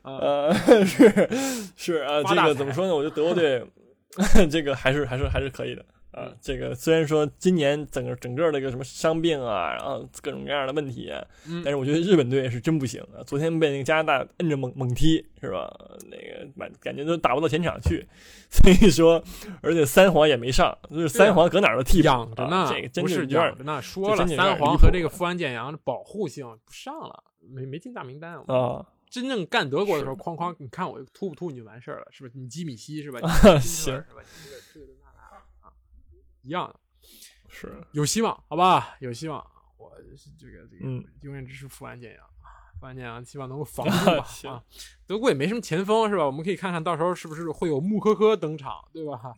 [0.02, 0.52] 呃
[0.84, 1.28] 是
[1.76, 2.94] 是啊， 这个怎么说呢？
[2.94, 3.64] 我觉得德国队
[4.50, 5.84] 这个还是还是还是可以的。
[6.12, 11.10] 啊，这个虽然说今年整个整个那个什么伤病啊，然后各种各样的问题
[11.64, 13.24] 但是我觉得日本队是真不行啊！
[13.26, 15.72] 昨天被那个加拿大摁着猛猛踢，是吧？
[16.10, 18.06] 那个满感觉都打不到前场去，
[18.50, 19.24] 所以说，
[19.62, 23.80] 而且三皇也没上，就是三皇搁哪儿都替补养着呢啊，这个真是是有点养着呢。
[23.80, 28.34] 说了，三皇和这个富安健洋保护性不上了，没没进大名单。
[28.34, 32.38] 啊，真正干德国的时候，哐哐，你看我突不突你就完事儿了，是不是？
[32.38, 33.20] 你基米希是吧？
[33.54, 34.22] 你行是吧？
[34.22, 35.72] 你这个这个那那啊，
[36.40, 36.80] 一样的，
[37.50, 38.96] 是，有希望，好吧？
[39.00, 39.46] 有希望。
[39.76, 42.24] 我是这个这个嗯永远支持富安健阳，
[42.80, 44.64] 富安健阳希望能够防 住吧行啊。
[45.06, 46.24] 德国也没什么前锋是吧？
[46.24, 49.34] 我们可以看看到时候是不是会有穆科科登场，对吧？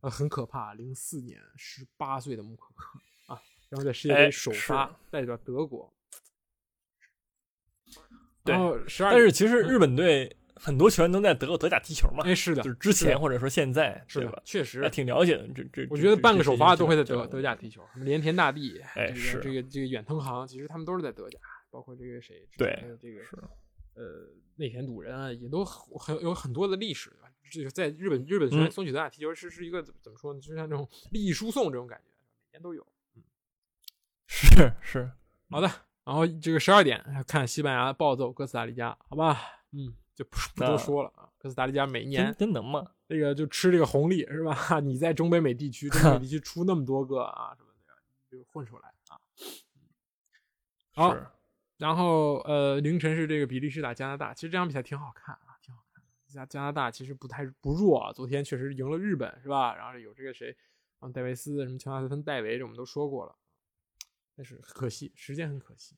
[0.00, 3.00] 呃，很可怕，零四年十八岁的穆科科
[3.34, 5.92] 啊，然后在世界杯哎首发代表德国。
[8.48, 15.46] 对然后十二，但是其实日本队很多球员都在德国德甲踢球嘛，哎是的，就是之前或者说现在，是的确实，挺了解的。
[15.54, 21.38] 这这，我觉得半个首发都会在德德甲踢球，什么连田大地，这个哎是这个这个远藤航，其实他们都是在德甲，
[21.70, 23.36] 包括这个谁，之对前的这个是
[23.94, 27.28] 呃内田笃人啊，也都很很有很多的历史，对吧？
[27.50, 30.40] 这个在日本日本球员嗯送去德甲踢球是是一个怎么怎么说呢？
[30.40, 32.04] 就像这种利益输送这种感觉，
[32.52, 32.86] 每年都有。
[34.26, 35.10] 是是，
[35.48, 35.70] 好的，
[36.08, 39.38] 然后这个十二点看西班牙暴揍哥斯达黎加，好吧？
[39.72, 41.28] 嗯，就不不多说了啊。
[41.36, 42.82] 哥斯达黎加每年真真能吗？
[43.06, 44.80] 这个就吃这个红利是吧？
[44.80, 49.20] 你在中北美地区，中北美地区出那么多个啊什么的，就混出来啊。
[50.94, 51.14] 好
[51.76, 56.10] 然后呃，凌晨是这个比利时打加拿大，其实这场比赛挺好看啊，挺好看的。
[56.32, 59.76] 加加拿大其实不太不弱啊，昨天确实赢了日本是吧？
[59.76, 60.56] 然后有这个谁，
[61.00, 63.36] 啊，戴维斯什么乔纳森戴维，这我们都说过了，
[64.38, 65.96] 但是可惜时间很可惜。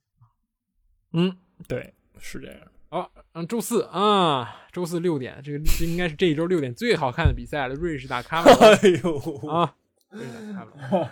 [1.12, 1.36] 嗯，
[1.68, 2.58] 对，是这样。
[2.88, 9.76] 好，嗯，周四啊，周四六点，这个这应该是这一周六点最好看的比赛了，瑞士打喀麦 哎呦啊，
[10.08, 11.10] 瑞士打喀麦隆，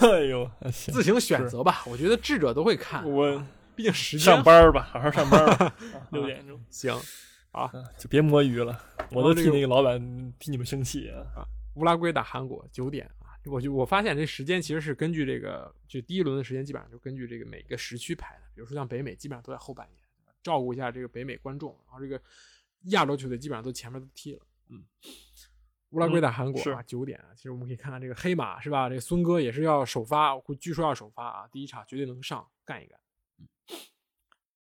[0.10, 3.44] 哎呦，行，自行选择吧，我觉得智者都会看，我
[3.76, 6.98] 毕竟时间上班吧，好好上班吧， 啊六点钟行。
[7.52, 8.80] 啊，就别摸鱼了，
[9.10, 10.00] 我都替那个老板
[10.38, 11.44] 替你们生气啊。
[11.74, 18.42] 乌拉圭打韩国九点啊，我就我发现这时间其实是根据这个，就第一轮的时间基本上就根据这个每个时区排的。
[18.54, 19.98] 比如说像北美，基本上都在后半夜，
[20.42, 21.70] 照顾一下这个北美观众。
[21.86, 22.20] 然后这个
[22.90, 24.40] 亚洲球队基本上都前面都踢了。
[24.68, 24.84] 嗯，
[25.90, 27.32] 乌拉圭打韩国是啊，九点啊。
[27.34, 28.88] 其实我们可以看看这个黑马是吧？
[28.88, 32.98] 这个孙哥也是要首发，我估据说要首发啊，第一场绝对能上干一干。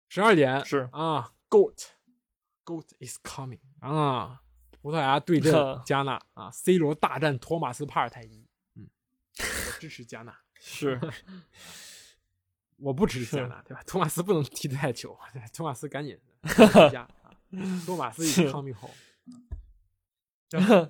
[0.08, 1.86] 十二点是啊，Goat
[2.64, 5.54] Goat is coming 啊，葡萄牙对阵
[5.86, 8.46] 加纳啊，C 罗大战托马斯帕尔泰伊，嗯，
[9.38, 11.00] 我支持加纳， 是，
[12.78, 13.82] 我不支持加纳，对吧？
[13.86, 17.32] 托马斯不能踢太久，对 托马斯赶紧回家啊，
[17.86, 18.94] 托马斯已经是 coming home。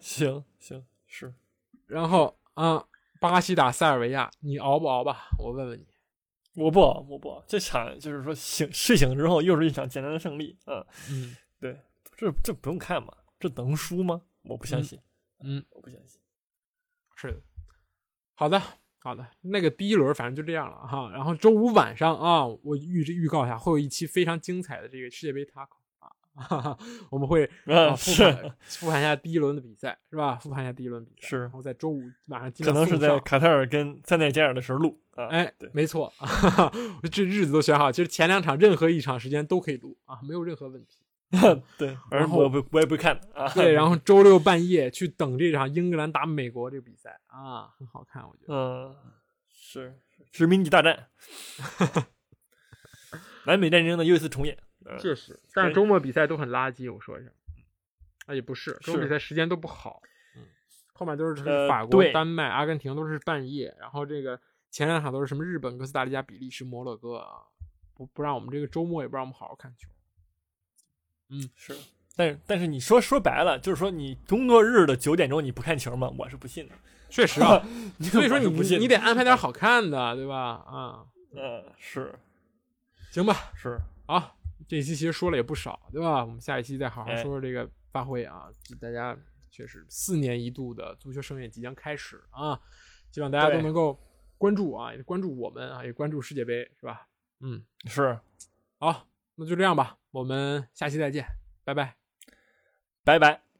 [0.01, 1.32] 行行是，
[1.86, 2.84] 然后啊，
[3.20, 5.28] 巴西打塞尔维亚，你熬不熬吧？
[5.38, 5.86] 我问问你。
[6.55, 7.43] 我不熬，我不熬。
[7.47, 10.84] 这场就是说醒睡醒之后又是一场简单的胜利啊。
[11.09, 11.80] 嗯对，
[12.16, 14.20] 这这不用看嘛，这能输吗？
[14.43, 15.01] 我不相信，
[15.45, 16.20] 嗯，我不相信。
[17.14, 17.40] 是的。
[18.35, 18.61] 好的，
[18.99, 21.11] 好的，那个第一轮反正就这样了哈。
[21.12, 25.68] 然后周五晚上啊，我预预告一下，会有一期非常精彩的这个世界杯 talk
[25.99, 26.78] 啊，哈哈，
[27.11, 30.37] 我们会 啊啊，复是盘复盘一下第一轮的比赛，是吧？
[30.37, 35.26] 复盘一下第一轮比赛，是然后在周五晚上尽可能是在卡塔尔跟塞内加尔的时候录啊。
[35.26, 36.12] 哎对，没错，
[37.03, 41.02] 我 这日子都选好，其实前两场任何一场时间都可以录啊，没有任何问题。
[41.78, 43.49] 对，反正然后我不我也不会看啊。
[43.55, 48.55] 对， 然后周六半夜去等这场英格兰打美国这个比赛啊，很好看，我觉得。
[48.55, 48.97] 嗯，
[49.49, 51.09] 是是殖民地大战，
[53.47, 54.57] 南北战争的又一次重演。
[54.85, 57.30] 嗯确实，但是周末比赛都很垃圾，我说一下。
[58.26, 60.03] 啊，也不是，周末比赛时间都不好。
[60.37, 60.43] 嗯，
[60.93, 64.39] 后面都是呃法国、对丹麦、阿根廷都是半夜，然后这个
[64.70, 67.43] 前两场都是什么日本、哥斯达黎加、比利时、摩洛哥啊，
[67.95, 69.89] 不不让我们这个周末也不让我们好好看球。
[71.55, 71.76] 是，
[72.16, 76.12] 但是但是你说说白了，就是说你工作日的九点钟你不看球吗？
[76.18, 76.74] 我是不信的。
[77.09, 77.62] 确实啊，
[78.01, 80.37] 所以说你不信的你得安排点好看的，对吧？
[80.66, 81.05] 啊，
[81.35, 82.14] 嗯，是
[83.11, 86.24] 行吧，是，好，这一期其实说了也不少，对吧？
[86.24, 88.49] 我们下一期再好好哎说说这个发挥啊，
[88.80, 89.14] 大家
[89.51, 92.59] 确实四年一度的足球盛宴即将开始啊，
[93.11, 94.01] 希望大家都能够
[94.39, 97.07] 关注啊，也关注我们啊，也关注世界杯，是吧？
[97.41, 98.18] 嗯，是，
[98.78, 101.27] 好，那就这样吧，我们下期再见，
[101.65, 101.97] 拜拜。
[103.05, 103.52] 拜拜。